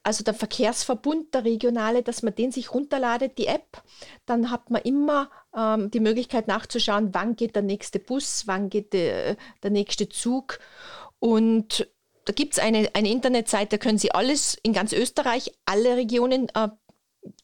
also 0.03 0.25
der 0.25 0.35
Verkehrsverbund, 0.35 1.35
der 1.35 1.45
regionale, 1.45 2.03
dass 2.03 2.23
man 2.23 2.35
den 2.35 2.51
sich 2.51 2.73
runterladet, 2.73 3.37
die 3.37 3.47
App. 3.47 3.83
Dann 4.25 4.51
hat 4.51 4.71
man 4.71 4.83
immer 4.83 5.31
ähm, 5.55 5.91
die 5.91 6.01
Möglichkeit 6.01 6.49
nachzuschauen, 6.49 7.13
wann 7.13 7.37
geht 7.37 7.55
der 7.55 7.63
nächste 7.63 7.99
Bus, 7.99 8.47
wann 8.47 8.71
geht 8.71 8.95
der, 8.95 9.37
der 9.63 9.71
nächste 9.71 10.09
Zug. 10.09 10.61
Und 11.19 11.89
da 12.29 12.35
gibt 12.35 12.53
es 12.53 12.59
eine, 12.59 12.91
eine 12.93 13.11
Internetseite, 13.11 13.79
da 13.79 13.83
können 13.83 13.97
Sie 13.97 14.13
alles 14.13 14.55
in 14.63 14.75
ganz 14.75 14.93
Österreich, 14.93 15.51
alle 15.65 15.97
Regionen 15.97 16.51
äh, 16.55 16.69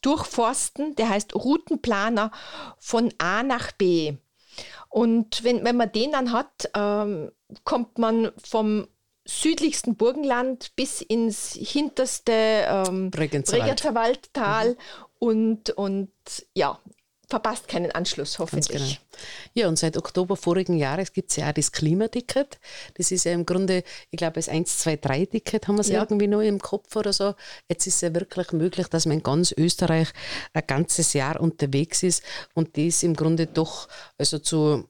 durchforsten. 0.03 0.93
Der 0.93 1.09
heißt 1.09 1.33
Routenplaner 1.33 2.29
von 2.77 3.11
A 3.17 3.41
nach 3.41 3.71
B. 3.71 4.13
Und 4.89 5.43
wenn, 5.43 5.65
wenn 5.65 5.75
man 5.75 5.91
den 5.91 6.11
dann 6.11 6.31
hat, 6.31 6.69
ähm, 6.75 7.31
kommt 7.63 7.97
man 7.97 8.31
vom 8.37 8.87
südlichsten 9.25 9.95
Burgenland 9.95 10.75
bis 10.75 11.01
ins 11.01 11.53
hinterste 11.53 12.31
ähm, 12.31 13.09
Bregenzer 13.09 13.57
mhm. 14.69 14.77
und, 15.17 15.69
und 15.71 16.11
ja, 16.53 16.79
verpasst 17.29 17.67
keinen 17.67 17.91
Anschluss, 17.91 18.39
hoffentlich. 18.39 19.01
Genau. 19.11 19.23
Ja, 19.53 19.67
und 19.67 19.77
seit 19.77 19.97
Oktober 19.97 20.35
vorigen 20.35 20.77
Jahres 20.77 21.13
gibt 21.13 21.31
es 21.31 21.37
ja 21.37 21.49
auch 21.49 21.53
das 21.53 21.71
Klimaticket. 21.71 22.59
Das 22.95 23.11
ist 23.11 23.25
ja 23.25 23.33
im 23.33 23.45
Grunde, 23.45 23.83
ich 24.11 24.17
glaube, 24.17 24.33
das 24.33 24.49
1-2-3-Ticket 24.49 25.67
haben 25.67 25.75
wir 25.75 25.81
es 25.81 25.89
ja. 25.89 26.01
irgendwie 26.01 26.27
noch 26.27 26.41
im 26.41 26.59
Kopf 26.59 26.95
oder 26.95 27.13
so. 27.13 27.33
Jetzt 27.69 27.87
ist 27.87 27.95
es 27.95 28.01
ja 28.01 28.13
wirklich 28.13 28.51
möglich, 28.51 28.87
dass 28.87 29.05
man 29.05 29.17
in 29.17 29.23
ganz 29.23 29.53
Österreich 29.57 30.09
ein 30.53 30.63
ganzes 30.67 31.13
Jahr 31.13 31.39
unterwegs 31.39 32.03
ist 32.03 32.23
und 32.53 32.77
das 32.77 33.03
im 33.03 33.15
Grunde 33.15 33.47
doch 33.47 33.87
also 34.17 34.39
zu 34.39 34.87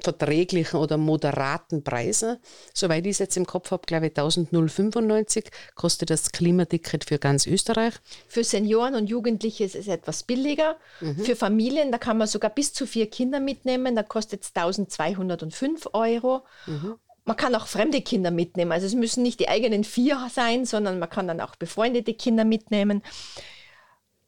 verträglichen 0.00 0.78
oder 0.78 0.96
moderaten 0.96 1.82
Preisen. 1.82 2.38
Soweit 2.74 3.04
ich 3.06 3.12
es 3.12 3.18
jetzt 3.18 3.36
im 3.36 3.46
Kopf 3.46 3.70
habe, 3.70 3.86
glaube 3.86 4.06
ich 4.06 4.12
1095 4.12 5.50
kostet 5.74 6.10
das 6.10 6.32
Klimaticket 6.32 7.04
für 7.04 7.18
ganz 7.18 7.46
Österreich. 7.46 7.94
Für 8.28 8.44
Senioren 8.44 8.94
und 8.94 9.08
Jugendliche 9.08 9.64
ist 9.64 9.74
es 9.74 9.88
etwas 9.88 10.22
billiger. 10.22 10.76
Mhm. 11.00 11.24
Für 11.24 11.36
Familien, 11.36 11.92
da 11.92 11.98
kann 11.98 12.18
man 12.18 12.28
sogar 12.28 12.50
bis 12.50 12.72
zu 12.72 12.86
vier 12.86 13.08
Kinder 13.08 13.40
mitnehmen, 13.40 13.96
da 13.96 14.02
kostet 14.02 14.42
es 14.42 14.52
1205 14.54 15.88
Euro. 15.92 16.42
Mhm. 16.66 16.96
Man 17.24 17.36
kann 17.36 17.54
auch 17.56 17.66
fremde 17.66 18.02
Kinder 18.02 18.30
mitnehmen. 18.30 18.70
Also 18.70 18.86
es 18.86 18.94
müssen 18.94 19.22
nicht 19.22 19.40
die 19.40 19.48
eigenen 19.48 19.82
vier 19.82 20.28
sein, 20.32 20.64
sondern 20.64 21.00
man 21.00 21.10
kann 21.10 21.26
dann 21.26 21.40
auch 21.40 21.56
befreundete 21.56 22.14
Kinder 22.14 22.44
mitnehmen. 22.44 23.02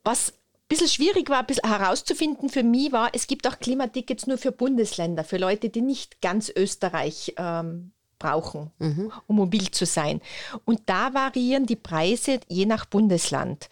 Was 0.02 0.32
bisschen 0.68 0.88
schwierig 0.88 1.30
war, 1.30 1.40
ein 1.40 1.46
bisschen 1.46 1.68
herauszufinden 1.68 2.48
für 2.50 2.62
mich 2.62 2.92
war, 2.92 3.10
es 3.14 3.26
gibt 3.26 3.46
auch 3.48 3.58
Klimatickets 3.58 4.26
nur 4.26 4.38
für 4.38 4.52
Bundesländer, 4.52 5.24
für 5.24 5.38
Leute, 5.38 5.70
die 5.70 5.80
nicht 5.80 6.20
ganz 6.20 6.52
Österreich 6.54 7.34
ähm, 7.38 7.92
brauchen, 8.18 8.70
mhm. 8.78 9.12
um 9.26 9.36
mobil 9.36 9.70
zu 9.70 9.86
sein. 9.86 10.20
Und 10.64 10.82
da 10.86 11.14
variieren 11.14 11.66
die 11.66 11.76
Preise 11.76 12.40
je 12.48 12.66
nach 12.66 12.84
Bundesland. 12.84 13.68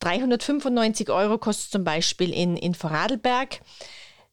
395 0.00 1.10
Euro 1.10 1.38
kostet 1.38 1.72
zum 1.72 1.84
Beispiel 1.84 2.32
in, 2.32 2.56
in 2.56 2.74
Vorarlberg, 2.74 3.60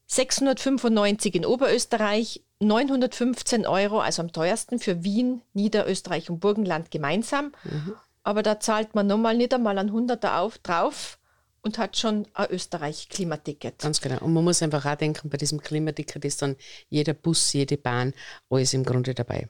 695 0.08 1.34
in 1.36 1.45
Oberösterreich, 1.45 2.43
915 2.60 3.65
Euro, 3.65 3.99
also 3.99 4.21
am 4.21 4.32
teuersten 4.32 4.80
für 4.80 5.04
Wien, 5.04 5.41
Niederösterreich 5.54 6.30
und 6.30 6.39
Burgenland 6.39 6.91
gemeinsam. 6.91 7.51
Mhm. 7.63 7.95
Aber 8.23 8.43
da 8.43 8.60
zahlt 8.60 8.95
man 8.95 9.08
nochmal 9.08 9.36
nicht 9.36 9.54
einmal 9.54 9.78
ein 9.78 9.91
Hunderter 9.91 10.39
auf, 10.39 10.60
drauf 10.60 11.17
und 11.65 11.80
hat 11.80 11.97
schon 11.97 12.28
ein 12.36 12.47
Österreich-Klimaticket. 12.51 13.80
Ganz 13.80 13.99
genau. 13.99 14.19
Und 14.19 14.34
man 14.34 14.43
muss 14.43 14.62
einfach 14.62 14.86
auch 14.86 14.95
denken, 14.95 15.30
bei 15.30 15.38
diesem 15.38 15.60
Klimaticket 15.60 16.23
ist 16.23 16.43
dann 16.43 16.56
jeder 16.89 17.15
Bus, 17.15 17.54
jede 17.54 17.75
Bahn, 17.75 18.13
alles 18.51 18.75
im 18.75 18.84
Grunde 18.84 19.15
dabei. 19.15 19.49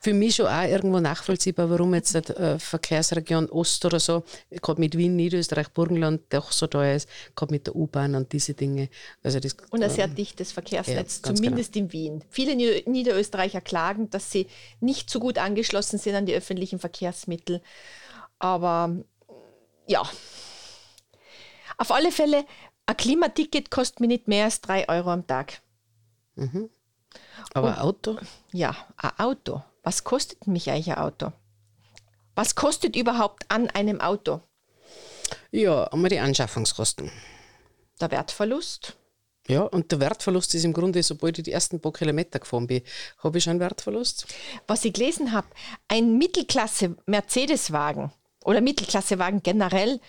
Für 0.00 0.14
mich 0.14 0.36
schon 0.36 0.46
auch 0.46 0.64
irgendwo 0.64 0.98
nachvollziehbar, 0.98 1.68
warum 1.68 1.94
jetzt 1.94 2.14
die 2.14 2.32
äh, 2.32 2.58
Verkehrsregion 2.58 3.50
Ost 3.50 3.84
oder 3.84 4.00
so, 4.00 4.24
gerade 4.50 4.80
mit 4.80 4.96
Wien, 4.96 5.14
Niederösterreich, 5.14 5.68
Burgenland, 5.68 6.22
doch 6.30 6.52
so 6.52 6.66
teuer 6.66 6.96
ist, 6.96 7.08
gerade 7.36 7.52
mit 7.52 7.66
der 7.66 7.76
U-Bahn 7.76 8.14
und 8.14 8.32
diese 8.32 8.54
Dinge. 8.54 8.88
Also 9.22 9.38
das, 9.38 9.54
und 9.70 9.82
ein 9.82 9.90
sehr 9.90 10.06
ähm, 10.06 10.14
dichtes 10.14 10.52
Verkehrsnetz, 10.52 11.20
ja, 11.24 11.34
zumindest 11.34 11.74
genau. 11.74 11.84
in 11.84 11.92
Wien. 11.92 12.24
Viele 12.30 12.56
Niederösterreicher 12.56 13.60
klagen, 13.60 14.08
dass 14.08 14.32
sie 14.32 14.46
nicht 14.80 15.10
so 15.10 15.20
gut 15.20 15.36
angeschlossen 15.36 15.98
sind 15.98 16.14
an 16.14 16.24
die 16.24 16.34
öffentlichen 16.34 16.78
Verkehrsmittel. 16.78 17.60
Aber 18.38 18.96
ja, 19.86 20.02
auf 21.78 21.90
alle 21.90 22.12
Fälle, 22.12 22.44
ein 22.86 22.96
Klimaticket 22.96 23.70
kostet 23.70 24.00
mir 24.00 24.08
nicht 24.08 24.28
mehr 24.28 24.44
als 24.44 24.60
drei 24.60 24.88
Euro 24.88 25.10
am 25.10 25.26
Tag. 25.26 25.62
Mhm. 26.34 26.70
Aber 27.54 27.68
Und, 27.68 27.74
ein 27.74 27.80
Auto? 27.80 28.18
Ja, 28.52 28.76
ein 28.96 29.18
Auto. 29.18 29.62
Was 29.82 30.04
kostet 30.04 30.46
mich 30.46 30.70
eigentlich 30.70 30.90
ein 30.90 30.98
Auto? 30.98 31.32
Was 32.34 32.54
kostet 32.54 32.96
überhaupt 32.96 33.44
an 33.48 33.68
einem 33.70 34.00
Auto? 34.00 34.40
Ja, 35.50 35.84
einmal 35.84 36.08
die 36.08 36.18
Anschaffungskosten. 36.18 37.10
Der 38.00 38.10
Wertverlust? 38.10 38.96
Ja, 39.48 39.62
und 39.62 39.90
der 39.90 40.00
Wertverlust 40.00 40.54
ist 40.54 40.64
im 40.64 40.72
Grunde, 40.72 41.02
sobald 41.02 41.36
ich 41.38 41.44
die 41.44 41.52
ersten 41.52 41.80
paar 41.80 41.92
Kilometer 41.92 42.38
gefahren 42.38 42.68
bin, 42.68 42.82
habe 43.18 43.38
ich 43.38 43.44
schon 43.44 43.52
einen 43.52 43.60
Wertverlust. 43.60 44.26
Was 44.66 44.84
ich 44.84 44.92
gelesen 44.92 45.32
habe, 45.32 45.48
ein 45.88 46.16
Mittelklasse-Mercedes-Wagen 46.16 48.12
oder 48.44 48.60
Mittelklasse-Wagen 48.60 49.42
generell 49.42 50.00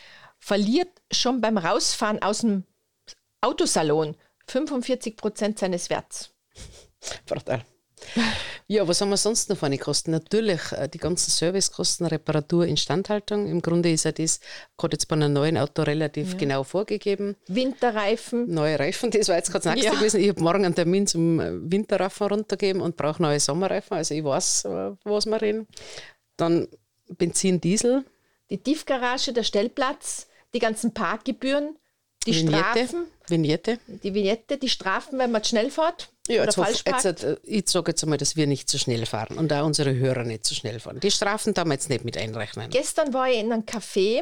verliert 0.43 1.01
schon 1.10 1.39
beim 1.39 1.58
Rausfahren 1.58 2.21
aus 2.21 2.39
dem 2.39 2.65
Autosalon 3.39 4.17
45 4.47 5.15
Prozent 5.15 5.58
seines 5.58 5.89
Werts. 5.89 6.32
Brutal. 7.25 7.63
Ja, 8.67 8.86
was 8.86 8.99
haben 8.99 9.10
wir 9.10 9.17
sonst 9.17 9.49
noch 9.49 9.58
für 9.58 9.67
eine 9.67 9.77
Kosten? 9.77 10.12
Natürlich 10.12 10.60
äh, 10.73 10.89
die 10.89 10.97
ganzen 10.97 11.32
Servicekosten, 11.32 12.06
Reparatur, 12.06 12.65
Instandhaltung. 12.65 13.47
Im 13.47 13.62
Grunde 13.62 13.89
ist 13.89 14.03
ja 14.03 14.12
das 14.12 14.41
gerade 14.77 14.95
jetzt 14.95 15.08
bei 15.08 15.15
einem 15.15 15.32
neuen 15.32 15.58
Auto 15.58 15.84
relativ 15.84 16.34
ja. 16.34 16.38
genau 16.38 16.63
vorgegeben. 16.65 17.38
Winterreifen. 17.47 18.53
Neue 18.53 18.77
Reifen, 18.77 19.12
das 19.12 19.29
war 19.29 19.38
jetzt 19.38 19.49
gerade 19.49 19.63
das 19.63 19.75
nächste 19.75 19.93
ja. 19.93 19.97
gewesen. 19.97 20.19
Ich 20.19 20.27
habe 20.27 20.41
morgen 20.41 20.65
einen 20.65 20.75
Termin 20.75 21.08
zum 21.08 21.39
Winterreifen 21.71 22.27
runtergeben 22.27 22.82
und 22.82 22.97
brauche 22.97 23.21
neue 23.21 23.39
Sommerreifen. 23.39 23.95
Also 23.95 24.13
ich 24.13 24.23
weiß, 24.25 24.65
äh, 24.65 24.91
was 25.06 25.25
wir 25.25 25.41
reden. 25.41 25.67
Dann 26.36 26.67
Benzin, 27.08 27.62
Diesel. 27.62 28.03
Die 28.49 28.58
Tiefgarage, 28.58 29.32
der 29.32 29.43
Stellplatz, 29.43 30.27
die 30.53 30.59
ganzen 30.59 30.93
Parkgebühren, 30.93 31.77
die 32.25 32.35
Vignette, 32.35 32.57
Strafen. 32.57 33.05
Vignette. 33.27 33.79
Die 33.87 34.13
Vignette, 34.13 34.57
die 34.57 34.69
Strafen, 34.69 35.19
wenn 35.19 35.31
man 35.31 35.43
schnell 35.43 35.69
fährt. 35.69 36.09
Ja, 36.27 36.43
jetzt 36.43 36.55
falsch 36.55 36.83
hoff, 36.87 37.03
jetzt, 37.03 37.23
äh, 37.23 37.37
ich 37.43 37.69
sage 37.69 37.91
jetzt 37.91 38.03
einmal, 38.03 38.17
dass 38.17 38.35
wir 38.35 38.47
nicht 38.47 38.69
zu 38.69 38.77
so 38.77 38.83
schnell 38.83 39.05
fahren 39.05 39.37
und 39.37 39.51
auch 39.51 39.65
unsere 39.65 39.93
Hörer 39.93 40.23
nicht 40.23 40.45
zu 40.45 40.53
so 40.53 40.59
schnell 40.59 40.79
fahren. 40.79 40.99
Die 41.01 41.11
Strafen 41.11 41.53
darf 41.53 41.65
man 41.65 41.73
jetzt 41.73 41.89
nicht 41.89 42.05
mit 42.05 42.17
einrechnen. 42.17 42.69
Gestern 42.69 43.13
war 43.13 43.29
ich 43.29 43.39
in 43.39 43.51
einem 43.51 43.63
Café, 43.63 44.21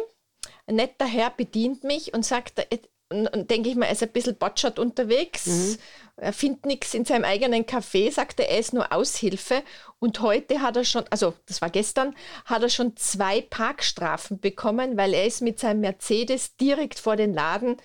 ein 0.65 0.75
netter 0.75 1.05
Herr 1.05 1.29
bedient 1.29 1.83
mich 1.83 2.13
und 2.13 2.25
sagt, 2.25 2.65
und 3.11 3.51
denke 3.51 3.69
ich 3.69 3.75
mal, 3.75 3.85
er 3.85 3.91
ist 3.91 4.03
ein 4.03 4.09
bisschen 4.09 4.37
botschert 4.37 4.79
unterwegs. 4.79 5.45
Mhm. 5.45 5.77
Er 6.21 6.33
findet 6.33 6.67
nichts 6.67 6.93
in 6.93 7.03
seinem 7.03 7.25
eigenen 7.25 7.65
Café, 7.65 8.11
sagt 8.11 8.39
er, 8.39 8.59
ist 8.59 8.73
nur 8.73 8.93
Aushilfe. 8.93 9.63
Und 9.97 10.21
heute 10.21 10.61
hat 10.61 10.77
er 10.77 10.83
schon, 10.83 11.03
also 11.09 11.33
das 11.47 11.61
war 11.61 11.71
gestern, 11.71 12.15
hat 12.45 12.61
er 12.61 12.69
schon 12.69 12.95
zwei 12.95 13.41
Parkstrafen 13.41 14.39
bekommen, 14.39 14.97
weil 14.97 15.15
er 15.15 15.25
ist 15.25 15.41
mit 15.41 15.59
seinem 15.59 15.81
Mercedes 15.81 16.55
direkt 16.57 16.99
vor 16.99 17.15
den 17.15 17.33
Laden 17.33 17.77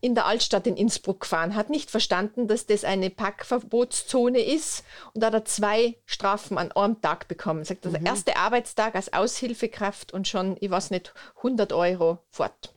in 0.00 0.14
der 0.14 0.26
Altstadt 0.26 0.66
in 0.66 0.76
Innsbruck 0.76 1.20
gefahren, 1.20 1.54
hat 1.54 1.68
nicht 1.68 1.90
verstanden, 1.90 2.48
dass 2.48 2.66
das 2.66 2.84
eine 2.84 3.10
Parkverbotszone 3.10 4.40
ist 4.40 4.84
und 5.12 5.22
da 5.22 5.26
hat 5.26 5.34
er 5.34 5.44
zwei 5.44 5.96
Strafen 6.06 6.58
an 6.58 6.72
einem 6.72 7.00
Tag 7.02 7.28
bekommen. 7.28 7.64
Sagt, 7.64 7.84
also 7.84 7.98
mhm. 7.98 8.04
der 8.04 8.12
erste 8.12 8.36
Arbeitstag 8.36 8.94
als 8.94 9.12
Aushilfekraft 9.12 10.12
und 10.12 10.26
schon, 10.26 10.56
ich 10.60 10.70
weiß 10.70 10.90
nicht, 10.90 11.12
100 11.38 11.72
Euro 11.72 12.18
fort. 12.30 12.72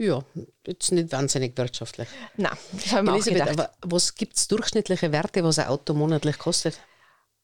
Ja, 0.00 0.24
jetzt 0.66 0.92
nicht 0.92 1.12
wahnsinnig 1.12 1.58
wirtschaftlich. 1.58 2.08
Nein, 2.38 2.56
das 2.72 2.90
haben 2.90 3.04
wir 3.04 3.12
Elisabeth, 3.12 3.42
auch 3.42 3.46
gedacht. 3.48 3.70
aber 3.82 3.94
was 3.94 4.14
gibt 4.14 4.34
es 4.34 4.48
durchschnittliche 4.48 5.12
Werte, 5.12 5.44
was 5.44 5.58
ein 5.58 5.66
Auto 5.66 5.92
monatlich 5.92 6.38
kostet? 6.38 6.80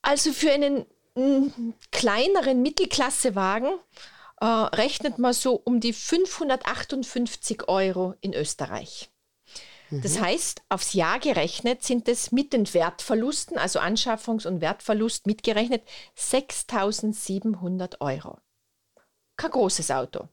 Also 0.00 0.32
für 0.32 0.50
einen 0.50 0.86
m, 1.14 1.74
kleineren 1.92 2.62
Mittelklassewagen 2.62 3.78
äh, 4.40 4.46
rechnet 4.46 5.18
man 5.18 5.34
so 5.34 5.60
um 5.64 5.80
die 5.80 5.92
558 5.92 7.68
Euro 7.68 8.14
in 8.22 8.32
Österreich. 8.32 9.10
Das 9.90 10.14
mhm. 10.14 10.22
heißt, 10.22 10.62
aufs 10.70 10.94
Jahr 10.94 11.18
gerechnet 11.18 11.84
sind 11.84 12.08
es 12.08 12.32
mit 12.32 12.54
den 12.54 12.72
Wertverlusten, 12.72 13.58
also 13.58 13.80
Anschaffungs- 13.80 14.46
und 14.46 14.62
Wertverlust 14.62 15.26
mitgerechnet, 15.26 15.82
6.700 16.18 18.00
Euro. 18.00 18.38
Kein 19.36 19.50
großes 19.50 19.90
Auto. 19.90 20.30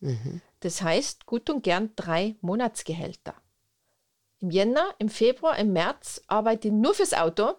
Mhm. 0.00 0.42
Das 0.60 0.82
heißt, 0.82 1.26
gut 1.26 1.50
und 1.50 1.62
gern 1.62 1.92
drei 1.96 2.36
Monatsgehälter. 2.40 3.34
Im 4.38 4.50
Jänner, 4.50 4.94
im 4.98 5.08
Februar, 5.08 5.58
im 5.58 5.72
März 5.72 6.22
arbeite 6.26 6.68
ich 6.68 6.74
nur 6.74 6.94
fürs 6.94 7.14
Auto 7.14 7.54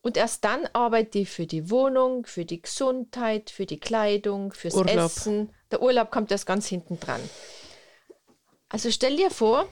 und 0.00 0.16
erst 0.16 0.44
dann 0.44 0.66
arbeite 0.72 1.20
ich 1.20 1.30
für 1.30 1.46
die 1.46 1.70
Wohnung, 1.70 2.26
für 2.26 2.44
die 2.44 2.62
Gesundheit, 2.62 3.50
für 3.50 3.66
die 3.66 3.80
Kleidung, 3.80 4.52
fürs 4.52 4.74
Urlaub. 4.74 5.06
Essen. 5.06 5.52
Der 5.70 5.82
Urlaub 5.82 6.10
kommt 6.10 6.30
erst 6.30 6.46
ganz 6.46 6.66
hinten 6.66 7.00
dran. 7.00 7.20
Also 8.68 8.90
stell 8.90 9.16
dir 9.16 9.30
vor, 9.30 9.68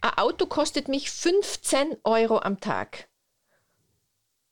ein 0.00 0.18
Auto 0.18 0.46
kostet 0.46 0.88
mich 0.88 1.10
15 1.10 1.98
Euro 2.04 2.38
am 2.38 2.60
Tag. 2.60 3.08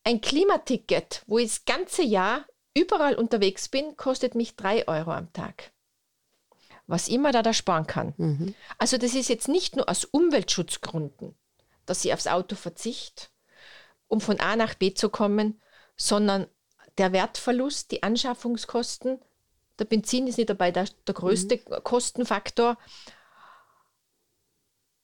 Ein 0.05 0.21
Klimaticket, 0.21 1.25
wo 1.27 1.39
ich 1.39 1.49
das 1.49 1.65
ganze 1.65 2.03
Jahr 2.03 2.47
überall 2.75 3.15
unterwegs 3.15 3.69
bin, 3.69 3.97
kostet 3.97 4.35
mich 4.35 4.57
3 4.57 4.89
Euro 4.89 5.11
am 5.13 5.33
Tag 5.33 5.73
was 6.89 7.07
immer 7.07 7.31
da 7.31 7.43
da 7.43 7.53
sparen 7.53 7.87
kann. 7.87 8.15
Mhm. 8.17 8.55
Also 8.79 8.97
das 8.99 9.15
ist 9.15 9.29
jetzt 9.29 9.47
nicht 9.47 9.77
nur 9.77 9.89
aus 9.89 10.05
Umweltschutzgründen, 10.05 11.37
dass 11.87 12.05
ich 12.05 12.13
aufs 12.13 12.27
Auto 12.27 12.57
verzichte, 12.57 13.27
um 14.09 14.21
von 14.21 14.41
A 14.41 14.57
nach 14.57 14.75
B 14.75 14.95
zu 14.95 15.11
kommen, 15.11 15.61
sondern 15.97 16.49
der 16.97 17.13
Wertverlust, 17.13 17.93
die 17.93 18.03
Anschaffungskosten, 18.03 19.21
der 19.79 19.85
Benzin 19.85 20.27
ist 20.27 20.39
nicht 20.39 20.51
dabei 20.51 20.73
der, 20.73 20.89
der 21.07 21.15
größte 21.15 21.61
mhm. 21.69 21.85
Kostenfaktor, 21.85 22.79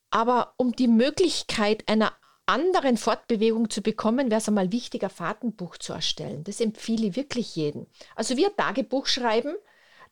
aber 0.09 0.53
um 0.57 0.75
die 0.75 0.87
Möglichkeit 0.87 1.87
einer 1.87 2.13
anderen 2.47 2.97
Fortbewegung 2.97 3.69
zu 3.69 3.81
bekommen, 3.81 4.31
wäre 4.31 4.39
es 4.39 4.47
einmal 4.47 4.71
wichtig, 4.71 5.03
ein 5.03 5.09
Fahrtenbuch 5.09 5.77
zu 5.77 5.93
erstellen. 5.93 6.43
Das 6.43 6.61
empfehle 6.61 7.07
ich 7.07 7.15
wirklich 7.15 7.55
jedem. 7.55 7.87
Also 8.15 8.37
wir 8.37 8.55
Tagebuch 8.55 9.07
schreiben, 9.07 9.55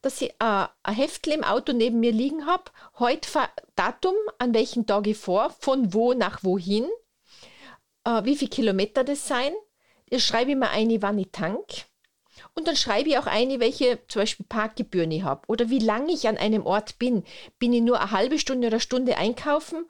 dass 0.03 0.21
ich 0.21 0.29
äh, 0.31 0.67
ein 0.83 0.95
Heftel 0.95 1.33
im 1.33 1.43
Auto 1.43 1.73
neben 1.73 1.99
mir 1.99 2.11
liegen 2.11 2.45
habe, 2.45 2.65
heute 2.99 3.27
Datum, 3.75 4.15
an 4.37 4.53
welchem 4.53 4.85
Tag 4.85 5.07
ich 5.07 5.17
vor, 5.17 5.49
von 5.59 5.93
wo 5.93 6.13
nach 6.13 6.43
wohin, 6.43 6.87
äh, 8.03 8.23
wie 8.23 8.35
viele 8.35 8.51
Kilometer 8.51 9.03
das 9.03 9.27
sein. 9.27 9.53
Das 10.09 10.21
schreibe 10.21 10.51
ich 10.51 10.57
mir 10.57 10.69
ein, 10.69 11.01
wann 11.01 11.17
ich 11.17 11.31
tank. 11.31 11.85
Und 12.55 12.67
dann 12.67 12.75
schreibe 12.75 13.09
ich 13.09 13.17
auch 13.17 13.25
ein, 13.25 13.59
welche 13.59 13.99
zum 14.07 14.21
Beispiel 14.21 14.45
Parkgebühren 14.47 15.11
ich 15.11 15.23
habe 15.23 15.41
oder 15.47 15.69
wie 15.69 15.79
lange 15.79 16.11
ich 16.13 16.27
an 16.27 16.37
einem 16.37 16.65
Ort 16.65 16.99
bin. 16.99 17.23
Bin 17.57 17.73
ich 17.73 17.81
nur 17.81 17.99
eine 17.99 18.11
halbe 18.11 18.37
Stunde 18.37 18.67
oder 18.67 18.79
Stunde 18.79 19.17
einkaufen 19.17 19.85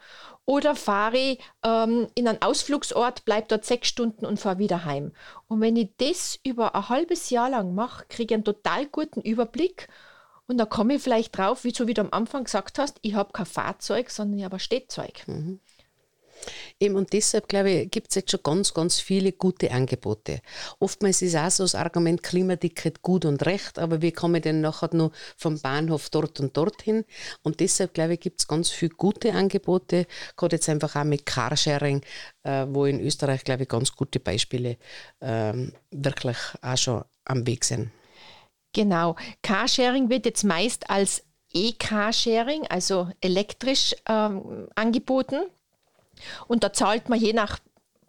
oder 0.45 0.76
fahre 0.76 1.17
ich 1.17 1.39
ähm, 1.63 2.08
in 2.15 2.28
einen 2.28 2.41
Ausflugsort, 2.41 3.26
bleibe 3.26 3.47
dort 3.49 3.65
sechs 3.65 3.89
Stunden 3.89 4.26
und 4.26 4.39
fahre 4.39 4.60
wieder 4.60 4.86
heim. 4.86 5.12
Und 5.47 5.62
wenn 5.62 5.76
ich 5.76 5.89
das 5.97 6.39
über 6.43 6.73
ein 6.76 6.89
halbes 6.89 7.30
Jahr 7.30 7.49
lang 7.49 7.76
mache, 7.76 8.06
kriege 8.08 8.34
ich 8.34 8.36
einen 8.36 8.45
total 8.45 8.86
guten 8.88 9.21
Überblick 9.21 9.89
und 10.47 10.58
da 10.58 10.65
komme 10.65 10.95
ich 10.95 11.02
vielleicht 11.02 11.38
drauf, 11.38 11.63
wie 11.63 11.71
du 11.71 11.88
wieder 11.88 12.04
am 12.04 12.12
Anfang 12.12 12.43
gesagt 12.43 12.78
hast, 12.78 12.97
ich 13.02 13.15
habe 13.15 13.32
kein 13.32 13.45
Fahrzeug, 13.45 14.10
sondern 14.10 14.39
ich 14.39 14.45
habe 14.45 14.58
ein 14.58 14.60
Stehzeug. 14.60 15.28
Mhm. 15.28 15.60
Eben 16.79 16.95
und 16.95 17.13
deshalb, 17.13 17.47
glaube 17.47 17.71
ich, 17.71 17.91
gibt 17.91 18.10
es 18.10 18.15
jetzt 18.15 18.32
schon 18.32 18.41
ganz, 18.43 18.73
ganz 18.73 18.99
viele 18.99 19.32
gute 19.32 19.71
Angebote. 19.71 20.41
Oftmals 20.79 21.21
ist 21.21 21.36
auch 21.36 21.49
so 21.49 21.63
das 21.63 21.75
Argument 21.75 22.23
Klimaticket 22.23 23.01
gut 23.01 23.25
und 23.25 23.45
recht, 23.45 23.79
aber 23.79 24.01
wie 24.01 24.12
komme 24.12 24.39
ich 24.39 24.43
denn 24.43 24.62
nachher 24.62 24.93
noch 24.93 25.12
vom 25.38 25.60
Bahnhof 25.60 26.10
dort 26.10 26.39
und 26.39 26.56
dorthin? 26.56 27.06
Und 27.43 27.60
deshalb, 27.60 27.93
glaube 27.93 28.15
ich, 28.15 28.19
gibt 28.19 28.41
es 28.41 28.47
ganz 28.47 28.69
viele 28.69 28.95
gute 28.95 29.34
Angebote, 29.34 30.08
gerade 30.36 30.56
jetzt 30.56 30.69
einfach 30.69 30.95
auch 30.95 31.03
mit 31.03 31.25
Carsharing, 31.25 32.01
äh, 32.43 32.65
wo 32.69 32.86
in 32.86 32.99
Österreich, 32.99 33.43
glaube 33.43 33.63
ich, 33.63 33.69
ganz 33.69 33.91
gute 33.91 34.19
Beispiele 34.19 34.77
äh, 35.19 35.53
wirklich 35.91 36.38
auch 36.62 36.77
schon 36.77 37.03
am 37.25 37.47
Weg 37.47 37.65
sind. 37.65 37.91
Genau. 38.73 39.15
Carsharing 39.43 40.10
wird 40.10 40.25
jetzt 40.25 40.43
meist 40.43 40.89
als 40.89 41.23
E-Carsharing, 41.53 42.65
also 42.67 43.10
elektrisch 43.21 43.95
ähm, 44.08 44.67
angeboten. 44.75 45.43
Und 46.47 46.63
da 46.63 46.73
zahlt 46.73 47.10
man 47.10 47.19
je 47.19 47.34
nach 47.34 47.60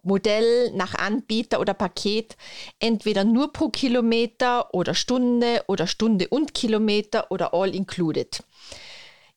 Modell, 0.03 0.71
nach 0.71 0.93
Anbieter 0.93 1.59
oder 1.59 1.73
Paket 1.73 2.37
entweder 2.79 3.23
nur 3.23 3.51
pro 3.51 3.69
Kilometer 3.69 4.73
oder 4.73 4.93
Stunde 4.93 5.63
oder 5.67 5.87
Stunde 5.87 6.27
und 6.27 6.53
Kilometer 6.53 7.31
oder 7.31 7.53
all 7.53 7.73
included. 7.73 8.43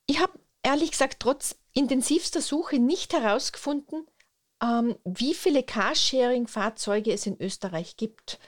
Ich 0.06 0.20
habe 0.20 0.32
ehrlich 0.62 0.90
gesagt 0.90 1.16
trotz 1.20 1.56
intensivster 1.72 2.42
Suche 2.42 2.78
nicht 2.78 3.14
herausgefunden, 3.14 4.06
ähm, 4.62 4.96
wie 5.04 5.34
viele 5.34 5.62
Carsharing-Fahrzeuge 5.62 7.12
es 7.12 7.26
in 7.26 7.40
Österreich 7.40 7.96
gibt. 7.96 8.38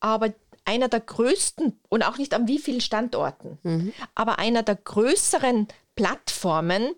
Aber 0.00 0.34
einer 0.64 0.88
der 0.88 1.00
größten 1.00 1.80
und 1.88 2.02
auch 2.02 2.18
nicht 2.18 2.34
an 2.34 2.48
wie 2.48 2.58
vielen 2.58 2.80
Standorten, 2.80 3.58
mhm. 3.62 3.92
aber 4.14 4.38
einer 4.38 4.62
der 4.62 4.74
größeren 4.76 5.68
Plattformen, 5.94 6.94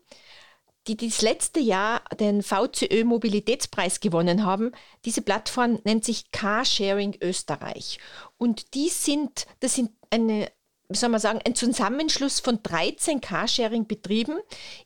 die 0.88 0.96
das 0.96 1.22
letzte 1.22 1.60
Jahr 1.60 2.02
den 2.18 2.42
VCÖ 2.42 3.04
Mobilitätspreis 3.04 4.00
gewonnen 4.00 4.44
haben. 4.44 4.72
Diese 5.04 5.22
Plattform 5.22 5.78
nennt 5.84 6.04
sich 6.04 6.32
Carsharing 6.32 7.16
Österreich. 7.20 7.98
Und 8.38 8.74
die 8.74 8.88
sind, 8.88 9.46
das 9.60 9.74
sind 9.74 9.90
eine, 10.10 10.50
soll 10.88 11.10
man 11.10 11.20
sagen, 11.20 11.40
ein 11.44 11.54
Zusammenschluss 11.54 12.40
von 12.40 12.62
13 12.62 13.20
Carsharing-Betrieben 13.20 14.38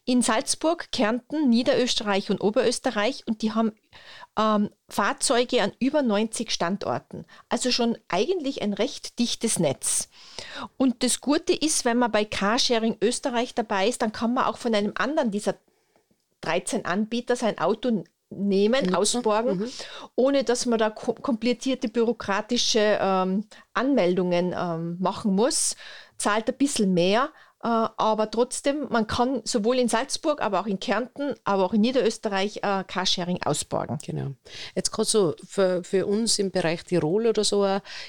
in 0.05 0.23
Salzburg, 0.23 0.91
Kärnten, 0.91 1.49
Niederösterreich 1.49 2.31
und 2.31 2.41
Oberösterreich. 2.41 3.23
Und 3.29 3.43
die 3.43 3.53
haben 3.53 3.73
ähm, 4.37 4.71
Fahrzeuge 4.89 5.63
an 5.63 5.73
über 5.79 6.03
90 6.03 6.51
Standorten. 6.51 7.27
Also 7.49 7.71
schon 7.71 7.97
eigentlich 8.09 8.61
ein 8.61 8.73
recht 8.73 9.21
dichtes 9.21 9.61
Netz. 9.61 10.09
Und 10.77 11.05
das 11.05 11.21
Gute 11.21 11.53
ist, 11.53 11.85
wenn 11.85 11.99
man 11.99 12.11
bei 12.11 12.25
Carsharing 12.25 12.97
Österreich 13.01 13.55
dabei 13.55 13.87
ist, 13.89 14.03
dann 14.03 14.11
kann 14.11 14.35
man 14.35 14.47
auch 14.47 14.57
von 14.57 14.75
einem 14.75 14.95
anderen 14.97 15.31
dieser 15.31 15.55
13 16.43 16.85
Anbieter 16.85 17.37
sein 17.37 17.59
Auto 17.59 18.05
nehmen, 18.31 18.85
Nutzen. 18.85 18.95
ausborgen, 18.95 19.59
mhm. 19.59 19.69
ohne 20.15 20.45
dass 20.45 20.67
man 20.67 20.79
da 20.79 20.91
komplizierte 20.91 21.89
bürokratische 21.89 22.99
ähm, 23.01 23.45
Anmeldungen 23.75 24.55
ähm, 24.57 24.97
machen 25.01 25.35
muss, 25.35 25.77
zahlt 26.17 26.49
ein 26.49 26.57
bisschen 26.57 26.95
mehr, 26.95 27.31
aber 27.69 28.29
trotzdem, 28.31 28.89
man 28.91 29.07
kann 29.07 29.41
sowohl 29.45 29.79
in 29.79 29.89
Salzburg, 29.89 30.43
aber 30.43 30.61
auch 30.61 30.67
in 30.67 30.81
Kärnten, 30.81 31.35
aber 31.45 31.65
auch 31.65 31.73
in 31.73 31.83
Niederösterreich 31.83 32.57
äh, 32.57 32.83
Carsharing 32.85 33.39
ausborgen. 33.45 33.99
Genau. 34.05 34.33
Jetzt 34.75 34.91
gerade 34.91 35.09
so 35.09 35.35
für, 35.47 35.85
für 35.85 36.07
uns 36.07 36.41
im 36.41 36.51
Bereich 36.51 36.83
Tirol 36.83 37.29
oder 37.29 37.45
so 37.45 37.65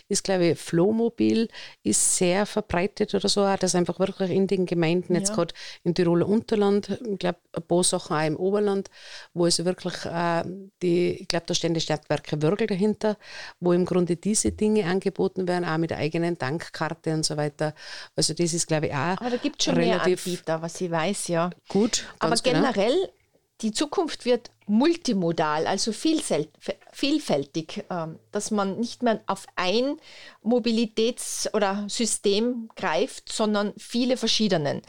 ist, 0.07 0.23
glaube 0.23 0.47
ich, 0.47 0.59
Flohmobil 0.59 1.49
ist 1.83 2.17
sehr 2.17 2.47
verbreitet 2.47 3.13
oder 3.13 3.29
so, 3.29 3.45
dass 3.57 3.75
einfach 3.75 3.99
wirklich 3.99 4.31
in 4.31 4.47
den 4.47 4.65
Gemeinden, 4.65 5.13
jetzt 5.13 5.29
ja. 5.29 5.35
gerade 5.35 5.53
im 5.83 5.93
Tiroler 5.93 6.27
Unterland, 6.27 6.89
ich 6.89 7.19
glaube, 7.19 7.37
ein 7.51 7.61
paar 7.61 7.83
Sachen 7.83 8.17
auch 8.17 8.25
im 8.25 8.37
Oberland, 8.37 8.89
wo 9.35 9.45
es 9.45 9.63
wirklich 9.63 10.05
äh, 10.05 10.43
die, 10.81 11.11
ich 11.21 11.27
glaube, 11.27 11.45
da 11.45 11.53
stehen 11.53 11.75
die 11.75 11.81
Stadtwerke 11.81 12.41
Wörgl 12.41 12.65
dahinter, 12.65 13.17
wo 13.59 13.71
im 13.71 13.85
Grunde 13.85 14.15
diese 14.15 14.51
Dinge 14.51 14.85
angeboten 14.85 15.47
werden, 15.47 15.65
auch 15.65 15.77
mit 15.77 15.91
der 15.91 15.99
eigenen 15.99 16.39
Tankkarte 16.39 17.13
und 17.13 17.23
so 17.23 17.37
weiter. 17.37 17.75
Also 18.15 18.33
das 18.33 18.53
ist, 18.53 18.65
glaube 18.65 18.87
ich, 18.87 18.93
auch 18.93 19.17
gibt 19.43 19.61
schon 19.61 19.75
mehr 19.75 20.01
Anbieter, 20.01 20.61
was 20.61 20.81
ich 20.81 20.89
weiß, 20.89 21.27
ja. 21.27 21.51
Gut. 21.67 22.05
Aber 22.17 22.35
genau. 22.35 22.61
generell, 22.61 22.95
genau. 22.95 23.13
die 23.61 23.71
Zukunft 23.71 24.25
wird 24.25 24.49
multimodal, 24.65 25.67
also 25.67 25.91
vielfältig, 25.91 27.83
ähm, 27.89 28.17
dass 28.31 28.49
man 28.49 28.79
nicht 28.79 29.03
mehr 29.03 29.21
auf 29.27 29.45
ein 29.55 29.97
Mobilitäts- 30.41 31.53
oder 31.53 31.85
System 31.89 32.69
greift, 32.75 33.31
sondern 33.31 33.73
viele 33.77 34.17
verschiedenen. 34.17 34.81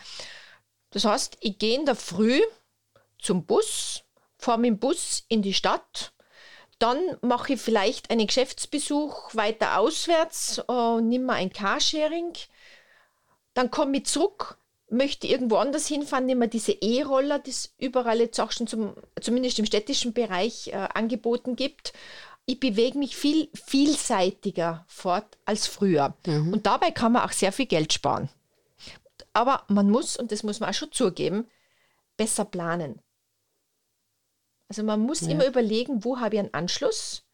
Das 0.91 1.05
heißt, 1.05 1.39
ich 1.41 1.59
gehe 1.59 1.77
in 1.77 1.87
der 1.87 1.97
Früh 1.97 2.41
zum 3.21 3.45
Bus, 3.45 4.05
fahre 4.39 4.59
mit 4.59 4.69
dem 4.69 4.79
Bus 4.79 5.25
in 5.29 5.43
die 5.43 5.55
Stadt, 5.55 6.13
dann 6.79 6.99
mache 7.23 7.55
ich 7.55 7.61
vielleicht 7.61 8.11
einen 8.11 8.27
Geschäftsbesuch 8.27 9.35
weiter 9.35 9.79
auswärts 9.79 10.59
und 10.61 10.99
äh, 10.99 11.01
nehme 11.03 11.33
ein 11.33 11.53
Carsharing 11.53 12.33
dann 13.55 13.71
komme 13.71 13.99
ich 13.99 14.07
zurück, 14.07 14.59
möchte 14.91 15.27
irgendwo 15.27 15.57
anders 15.57 15.87
hinfahren, 15.87 16.27
nehme 16.27 16.49
diese 16.49 16.73
E-Roller, 16.73 17.39
die 17.39 17.51
es 17.51 17.75
überall 17.79 18.19
jetzt 18.19 18.41
auch 18.41 18.53
schon 18.53 18.67
zum, 18.67 18.95
zumindest 19.21 19.59
im 19.59 19.67
städtischen 19.67 20.13
Bereich 20.13 20.69
äh, 20.69 20.89
angeboten 20.95 21.57
gibt. 21.57 21.93
Ich 22.47 22.61
bewege 22.61 22.99
mich 22.99 23.17
viel 23.17 23.49
vielseitiger 23.55 24.85
fort 24.87 25.39
als 25.47 25.67
früher. 25.67 26.15
Mhm. 26.27 26.53
Und 26.53 26.67
dabei 26.67 26.91
kann 26.91 27.13
man 27.13 27.23
auch 27.23 27.33
sehr 27.33 27.53
viel 27.53 27.67
Geld 27.67 27.93
sparen. 27.93 28.29
Aber 29.33 29.65
man 29.69 29.91
muss, 29.91 30.17
und 30.17 30.31
das 30.31 30.43
muss 30.43 30.61
man 30.61 30.71
auch 30.71 30.75
schon 30.75 30.93
zugeben, 30.93 31.49
besser 32.17 32.45
planen. 32.45 33.01
Also 34.69 34.83
man 34.83 35.01
muss 35.01 35.23
ja. 35.23 35.31
immer 35.31 35.47
überlegen, 35.47 36.05
wo 36.05 36.21
habe 36.21 36.37
ich 36.37 36.41
einen 36.41 36.55
Anschluss 36.55 37.25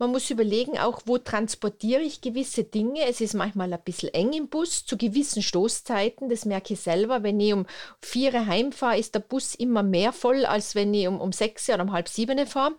man 0.00 0.10
muss 0.10 0.30
überlegen, 0.30 0.78
auch 0.78 1.02
wo 1.04 1.18
transportiere 1.18 2.00
ich 2.00 2.22
gewisse 2.22 2.64
Dinge. 2.64 3.06
Es 3.06 3.20
ist 3.20 3.34
manchmal 3.34 3.72
ein 3.72 3.82
bisschen 3.84 4.12
eng 4.14 4.32
im 4.32 4.48
Bus 4.48 4.86
zu 4.86 4.96
gewissen 4.96 5.42
Stoßzeiten. 5.42 6.30
Das 6.30 6.46
merke 6.46 6.72
ich 6.72 6.80
selber. 6.80 7.22
Wenn 7.22 7.38
ich 7.38 7.52
um 7.52 7.66
vier 8.00 8.46
heimfahre, 8.46 8.98
ist 8.98 9.14
der 9.14 9.20
Bus 9.20 9.54
immer 9.54 9.82
mehr 9.82 10.12
voll, 10.12 10.46
als 10.46 10.74
wenn 10.74 10.94
ich 10.94 11.06
um, 11.06 11.20
um 11.20 11.32
sechs 11.32 11.68
oder 11.68 11.82
um 11.82 11.92
halb 11.92 12.08
sieben 12.08 12.46
fahre. 12.46 12.74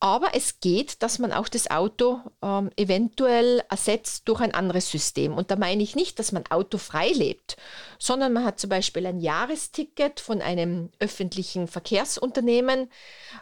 Aber 0.00 0.28
es 0.34 0.60
geht, 0.60 1.02
dass 1.02 1.18
man 1.18 1.32
auch 1.32 1.48
das 1.48 1.70
Auto 1.70 2.20
ähm, 2.40 2.70
eventuell 2.76 3.64
ersetzt 3.68 4.28
durch 4.28 4.40
ein 4.40 4.54
anderes 4.54 4.88
System. 4.88 5.34
Und 5.34 5.50
da 5.50 5.56
meine 5.56 5.82
ich 5.82 5.96
nicht, 5.96 6.20
dass 6.20 6.30
man 6.30 6.44
autofrei 6.50 7.08
lebt, 7.08 7.56
sondern 7.98 8.32
man 8.32 8.44
hat 8.44 8.60
zum 8.60 8.70
Beispiel 8.70 9.06
ein 9.06 9.18
Jahresticket 9.18 10.20
von 10.20 10.40
einem 10.40 10.90
öffentlichen 11.00 11.66
Verkehrsunternehmen. 11.66 12.90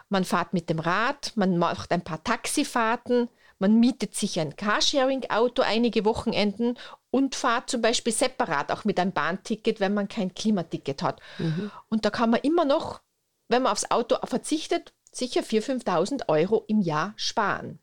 Man 0.09 0.25
fährt 0.25 0.55
mit 0.55 0.71
dem 0.71 0.79
Rad, 0.79 1.33
man 1.35 1.59
macht 1.59 1.93
ein 1.93 2.05
paar 2.05 2.25
Taxifahrten, 2.25 3.29
man 3.59 3.79
mietet 3.79 4.15
sich 4.15 4.41
ein 4.41 4.57
Carsharing-Auto 4.57 5.63
einige 5.63 6.05
Wochenenden 6.07 6.79
und 7.11 7.35
fahrt 7.35 7.71
zum 7.71 7.83
Beispiel 7.83 8.13
separat 8.13 8.73
auch 8.73 8.85
mit 8.85 8.99
einem 8.99 9.13
Bahnticket, 9.13 9.81
wenn 9.81 9.95
man 9.95 10.09
kein 10.09 10.35
Klimaticket 10.35 11.03
hat. 11.03 11.21
Mhm. 11.39 11.71
Und 11.89 12.05
da 12.05 12.11
kann 12.11 12.31
man 12.31 12.41
immer 12.41 12.65
noch, 12.65 13.01
wenn 13.49 13.63
man 13.63 13.73
aufs 13.73 13.91
Auto 13.91 14.17
verzichtet, 14.25 14.93
sicher 15.17 15.43
4.000, 15.43 15.85
5.000 15.85 16.29
Euro 16.29 16.65
im 16.69 16.81
Jahr 16.81 17.15
sparen. 17.17 17.79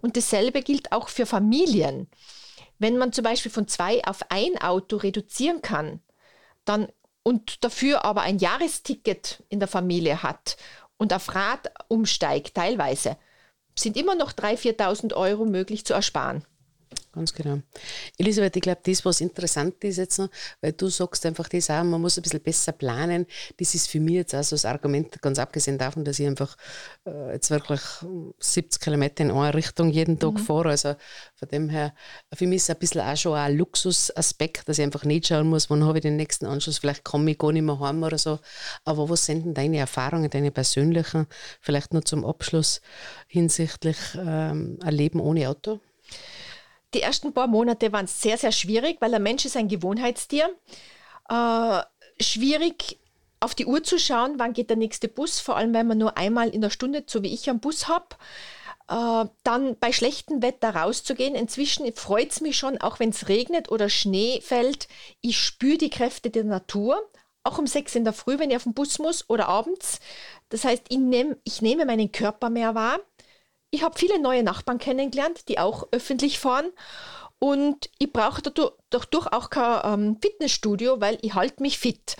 Und 0.00 0.16
dasselbe 0.16 0.62
gilt 0.62 0.92
auch 0.92 1.08
für 1.08 1.26
Familien. 1.26 2.08
Wenn 2.78 2.96
man 2.96 3.12
zum 3.12 3.24
Beispiel 3.24 3.50
von 3.50 3.68
zwei 3.68 4.02
auf 4.04 4.30
ein 4.30 4.58
Auto 4.60 4.96
reduzieren 4.96 5.62
kann, 5.62 6.00
dann 6.64 6.88
und 7.22 7.64
dafür 7.64 8.04
aber 8.04 8.22
ein 8.22 8.38
Jahresticket 8.38 9.42
in 9.48 9.58
der 9.58 9.68
Familie 9.68 10.22
hat 10.22 10.56
und 10.96 11.12
auf 11.12 11.34
Rad 11.34 11.72
umsteigt, 11.88 12.54
teilweise, 12.54 13.16
sind 13.76 13.96
immer 13.96 14.14
noch 14.14 14.32
3.000, 14.32 14.76
4.000 14.76 15.14
Euro 15.14 15.44
möglich 15.44 15.84
zu 15.84 15.94
ersparen. 15.94 16.44
Ganz 17.12 17.32
genau. 17.32 17.60
Elisabeth, 18.18 18.56
ich 18.56 18.62
glaube, 18.62 18.80
das, 18.84 19.04
was 19.04 19.20
interessant 19.20 19.82
ist 19.84 19.98
jetzt 19.98 20.18
noch, 20.18 20.28
weil 20.60 20.72
du 20.72 20.88
sagst 20.88 21.24
einfach 21.26 21.48
das 21.48 21.70
auch, 21.70 21.84
man 21.84 22.00
muss 22.00 22.18
ein 22.18 22.22
bisschen 22.22 22.40
besser 22.40 22.72
planen. 22.72 23.26
Das 23.58 23.74
ist 23.74 23.88
für 23.88 24.00
mich 24.00 24.14
jetzt 24.14 24.34
auch 24.34 24.42
so 24.42 24.56
das 24.56 24.64
Argument, 24.64 25.22
ganz 25.22 25.38
abgesehen 25.38 25.78
davon, 25.78 26.04
dass 26.04 26.18
ich 26.18 26.26
einfach 26.26 26.56
äh, 27.06 27.32
jetzt 27.34 27.50
wirklich 27.50 27.80
70 28.40 28.80
Kilometer 28.80 29.22
in 29.22 29.30
eine 29.30 29.54
Richtung 29.54 29.90
jeden 29.90 30.18
Tag 30.18 30.34
mhm. 30.34 30.38
fahre. 30.38 30.70
Also 30.70 30.96
von 31.34 31.48
dem 31.48 31.68
her, 31.68 31.94
für 32.32 32.46
mich 32.46 32.56
ist 32.56 32.62
es 32.64 32.70
ein 32.70 32.78
bisschen 32.78 33.00
auch 33.02 33.16
schon 33.16 33.34
ein 33.34 33.56
Luxusaspekt, 33.56 34.68
dass 34.68 34.78
ich 34.78 34.84
einfach 34.84 35.04
nicht 35.04 35.28
schauen 35.28 35.48
muss, 35.48 35.70
wann 35.70 35.84
habe 35.84 35.98
ich 35.98 36.02
den 36.02 36.16
nächsten 36.16 36.46
Anschluss, 36.46 36.78
vielleicht 36.78 37.04
komme 37.04 37.30
ich 37.30 37.38
gar 37.38 37.52
nicht 37.52 37.62
mehr 37.62 37.78
heim 37.78 38.02
oder 38.02 38.18
so. 38.18 38.40
Aber 38.84 39.08
was 39.08 39.26
sind 39.26 39.44
denn 39.44 39.54
deine 39.54 39.78
Erfahrungen, 39.78 40.30
deine 40.30 40.50
persönlichen, 40.50 41.26
vielleicht 41.60 41.92
nur 41.92 42.04
zum 42.04 42.24
Abschluss 42.24 42.80
hinsichtlich 43.28 43.96
ähm, 44.16 44.78
ein 44.82 44.94
Leben 44.94 45.20
ohne 45.20 45.48
Auto? 45.48 45.80
Die 46.94 47.02
ersten 47.02 47.32
paar 47.32 47.48
Monate 47.48 47.92
waren 47.92 48.06
sehr, 48.06 48.38
sehr 48.38 48.52
schwierig, 48.52 48.98
weil 49.00 49.10
der 49.10 49.20
Mensch 49.20 49.44
ist 49.44 49.56
ein 49.56 49.68
Gewohnheitstier. 49.68 50.48
Äh, 51.28 51.82
schwierig 52.20 53.00
auf 53.40 53.54
die 53.54 53.66
Uhr 53.66 53.82
zu 53.82 53.98
schauen, 53.98 54.38
wann 54.38 54.52
geht 54.52 54.70
der 54.70 54.76
nächste 54.76 55.08
Bus, 55.08 55.40
vor 55.40 55.56
allem 55.56 55.74
wenn 55.74 55.86
man 55.86 55.98
nur 55.98 56.16
einmal 56.16 56.48
in 56.48 56.60
der 56.60 56.70
Stunde, 56.70 57.04
so 57.06 57.22
wie 57.22 57.34
ich, 57.34 57.50
am 57.50 57.60
Bus 57.60 57.88
habe. 57.88 58.16
Äh, 58.88 59.28
dann 59.42 59.76
bei 59.78 59.92
schlechtem 59.92 60.42
Wetter 60.42 60.74
rauszugehen. 60.74 61.34
Inzwischen 61.34 61.92
freut 61.94 62.30
es 62.30 62.40
mich 62.40 62.56
schon, 62.56 62.78
auch 62.80 63.00
wenn 63.00 63.10
es 63.10 63.28
regnet 63.28 63.70
oder 63.70 63.88
Schnee 63.88 64.40
fällt. 64.40 64.88
Ich 65.20 65.38
spüre 65.38 65.78
die 65.78 65.90
Kräfte 65.90 66.30
der 66.30 66.44
Natur, 66.44 67.02
auch 67.42 67.58
um 67.58 67.66
sechs 67.66 67.94
in 67.94 68.04
der 68.04 68.12
Früh, 68.12 68.38
wenn 68.38 68.50
ich 68.50 68.56
auf 68.56 68.64
den 68.64 68.74
Bus 68.74 68.98
muss 68.98 69.28
oder 69.28 69.48
abends. 69.48 70.00
Das 70.48 70.64
heißt, 70.64 70.84
ich, 70.88 70.98
nehm, 70.98 71.36
ich 71.44 71.60
nehme 71.60 71.86
meinen 71.86 72.12
Körper 72.12 72.50
mehr 72.50 72.74
wahr. 72.74 73.00
Ich 73.74 73.82
habe 73.82 73.98
viele 73.98 74.20
neue 74.20 74.44
Nachbarn 74.44 74.78
kennengelernt, 74.78 75.48
die 75.48 75.58
auch 75.58 75.88
öffentlich 75.90 76.38
fahren. 76.38 76.70
Und 77.40 77.90
ich 77.98 78.12
brauche 78.12 78.40
dadurch 78.40 79.32
auch 79.32 79.50
kein 79.50 79.80
ähm, 79.92 80.16
Fitnessstudio, 80.22 81.00
weil 81.00 81.18
ich 81.22 81.34
halte 81.34 81.60
mich 81.60 81.80
fit. 81.80 82.14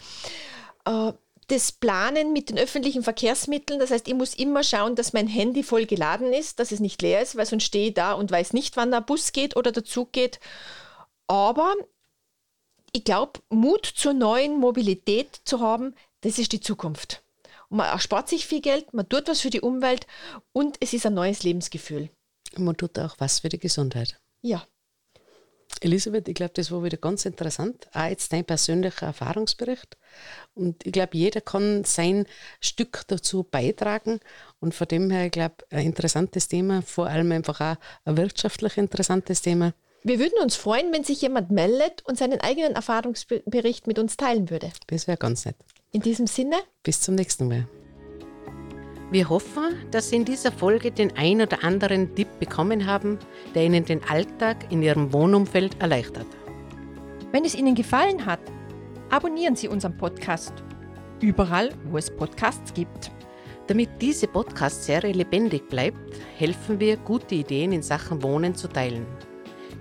Äh, 0.84 1.12
das 1.46 1.70
Planen 1.70 2.32
mit 2.32 2.50
den 2.50 2.58
öffentlichen 2.58 3.04
Verkehrsmitteln, 3.04 3.78
das 3.78 3.92
heißt, 3.92 4.08
ich 4.08 4.14
muss 4.14 4.34
immer 4.34 4.64
schauen, 4.64 4.96
dass 4.96 5.12
mein 5.12 5.28
Handy 5.28 5.62
voll 5.62 5.86
geladen 5.86 6.32
ist, 6.32 6.58
dass 6.58 6.72
es 6.72 6.80
nicht 6.80 7.00
leer 7.02 7.22
ist, 7.22 7.36
weil 7.36 7.46
sonst 7.46 7.64
stehe 7.64 7.88
ich 7.90 7.94
da 7.94 8.14
und 8.14 8.32
weiß 8.32 8.52
nicht, 8.52 8.76
wann 8.76 8.90
der 8.90 9.00
Bus 9.00 9.30
geht 9.30 9.54
oder 9.54 9.70
der 9.70 9.84
Zug 9.84 10.12
geht. 10.12 10.40
Aber 11.28 11.72
ich 12.90 13.04
glaube, 13.04 13.38
Mut 13.48 13.86
zur 13.86 14.12
neuen 14.12 14.58
Mobilität 14.58 15.40
zu 15.44 15.60
haben, 15.60 15.94
das 16.22 16.40
ist 16.40 16.50
die 16.50 16.60
Zukunft 16.60 17.23
man 17.74 17.88
erspart 17.88 18.28
sich 18.28 18.46
viel 18.46 18.60
Geld, 18.60 18.92
man 18.94 19.08
tut 19.08 19.28
was 19.28 19.40
für 19.40 19.50
die 19.50 19.60
Umwelt 19.60 20.06
und 20.52 20.76
es 20.80 20.92
ist 20.92 21.06
ein 21.06 21.14
neues 21.14 21.42
Lebensgefühl. 21.42 22.10
Und 22.56 22.64
man 22.64 22.76
tut 22.76 22.98
auch 22.98 23.16
was 23.18 23.40
für 23.40 23.48
die 23.48 23.58
Gesundheit. 23.58 24.18
Ja. 24.42 24.66
Elisabeth, 25.80 26.28
ich 26.28 26.34
glaube, 26.34 26.52
das 26.54 26.70
war 26.70 26.84
wieder 26.84 26.96
ganz 26.96 27.24
interessant. 27.24 27.88
Auch 27.92 28.06
jetzt 28.06 28.32
dein 28.32 28.44
persönlicher 28.44 29.06
Erfahrungsbericht. 29.06 29.96
Und 30.54 30.86
ich 30.86 30.92
glaube, 30.92 31.16
jeder 31.16 31.40
kann 31.40 31.84
sein 31.84 32.26
Stück 32.60 33.02
dazu 33.08 33.42
beitragen. 33.42 34.20
Und 34.60 34.74
von 34.74 34.86
dem 34.86 35.10
her, 35.10 35.26
ich 35.26 35.32
glaube, 35.32 35.56
ein 35.70 35.86
interessantes 35.86 36.48
Thema, 36.48 36.82
vor 36.82 37.08
allem 37.08 37.32
einfach 37.32 37.60
auch 37.60 37.76
ein 38.04 38.16
wirtschaftlich 38.16 38.76
interessantes 38.78 39.42
Thema. 39.42 39.74
Wir 40.04 40.18
würden 40.18 40.38
uns 40.42 40.54
freuen, 40.54 40.92
wenn 40.92 41.02
sich 41.02 41.22
jemand 41.22 41.50
meldet 41.50 42.04
und 42.04 42.18
seinen 42.18 42.40
eigenen 42.40 42.74
Erfahrungsbericht 42.74 43.86
mit 43.86 43.98
uns 43.98 44.16
teilen 44.16 44.50
würde. 44.50 44.70
Das 44.86 45.08
wäre 45.08 45.16
ganz 45.16 45.44
nett. 45.44 45.56
In 45.94 46.00
diesem 46.00 46.26
Sinne, 46.26 46.56
bis 46.82 47.00
zum 47.00 47.14
nächsten 47.14 47.46
Mal. 47.46 47.68
Wir 49.12 49.28
hoffen, 49.28 49.76
dass 49.92 50.10
Sie 50.10 50.16
in 50.16 50.24
dieser 50.24 50.50
Folge 50.50 50.90
den 50.90 51.16
ein 51.16 51.40
oder 51.40 51.62
anderen 51.62 52.16
Tipp 52.16 52.26
bekommen 52.40 52.84
haben, 52.84 53.16
der 53.54 53.66
Ihnen 53.66 53.84
den 53.84 54.02
Alltag 54.02 54.72
in 54.72 54.82
Ihrem 54.82 55.12
Wohnumfeld 55.12 55.80
erleichtert. 55.80 56.26
Wenn 57.30 57.44
es 57.44 57.54
Ihnen 57.54 57.76
gefallen 57.76 58.26
hat, 58.26 58.40
abonnieren 59.08 59.54
Sie 59.54 59.68
unseren 59.68 59.96
Podcast. 59.96 60.52
Überall, 61.20 61.70
wo 61.84 61.96
es 61.96 62.10
Podcasts 62.10 62.74
gibt. 62.74 63.12
Damit 63.68 63.90
diese 64.00 64.26
Podcast-Serie 64.26 65.12
lebendig 65.12 65.68
bleibt, 65.68 66.12
helfen 66.36 66.80
wir, 66.80 66.96
gute 66.96 67.36
Ideen 67.36 67.70
in 67.70 67.82
Sachen 67.84 68.20
Wohnen 68.24 68.56
zu 68.56 68.66
teilen. 68.66 69.06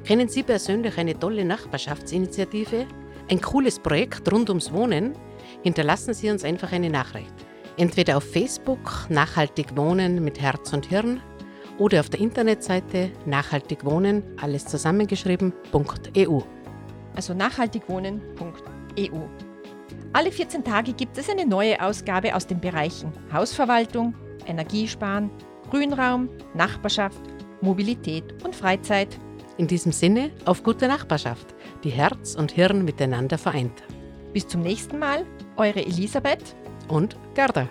Kennen 0.03 0.29
Sie 0.29 0.43
persönlich 0.43 0.95
eine 0.99 1.17
tolle 1.17 1.43
Nachbarschaftsinitiative? 1.43 2.85
Ein 3.31 3.41
cooles 3.41 3.79
Projekt 3.79 4.31
rund 4.31 4.49
ums 4.49 4.71
Wohnen? 4.71 5.15
Hinterlassen 5.63 6.13
Sie 6.13 6.29
uns 6.29 6.43
einfach 6.43 6.71
eine 6.71 6.89
Nachricht. 6.89 7.33
Entweder 7.77 8.17
auf 8.17 8.23
Facebook 8.31 9.07
Nachhaltig 9.09 9.75
Wohnen 9.75 10.23
mit 10.23 10.39
Herz 10.39 10.71
und 10.73 10.85
Hirn 10.85 11.21
oder 11.79 12.01
auf 12.01 12.09
der 12.09 12.19
Internetseite 12.19 13.11
nachhaltigwohnen, 13.25 14.23
alles 14.39 14.65
zusammengeschrieben.eu. 14.65 16.39
Also 17.15 17.33
nachhaltigwohnen.eu. 17.33 18.73
EU. 18.97 19.27
Alle 20.13 20.31
14 20.31 20.63
Tage 20.63 20.93
gibt 20.93 21.17
es 21.17 21.29
eine 21.29 21.45
neue 21.45 21.81
Ausgabe 21.81 22.35
aus 22.35 22.45
den 22.45 22.59
Bereichen 22.59 23.11
Hausverwaltung, 23.31 24.13
Energiesparen, 24.45 25.31
Grünraum, 25.69 26.29
Nachbarschaft, 26.53 27.21
Mobilität 27.61 28.43
und 28.43 28.55
Freizeit. 28.55 29.17
In 29.57 29.67
diesem 29.67 29.91
Sinne 29.91 30.31
auf 30.45 30.63
gute 30.63 30.87
Nachbarschaft, 30.87 31.55
die 31.83 31.89
Herz 31.89 32.35
und 32.35 32.51
Hirn 32.51 32.85
miteinander 32.85 33.37
vereint. 33.37 33.83
Bis 34.33 34.47
zum 34.47 34.61
nächsten 34.61 34.97
Mal, 34.97 35.25
eure 35.57 35.85
Elisabeth 35.85 36.55
und 36.87 37.15
Gerda. 37.35 37.69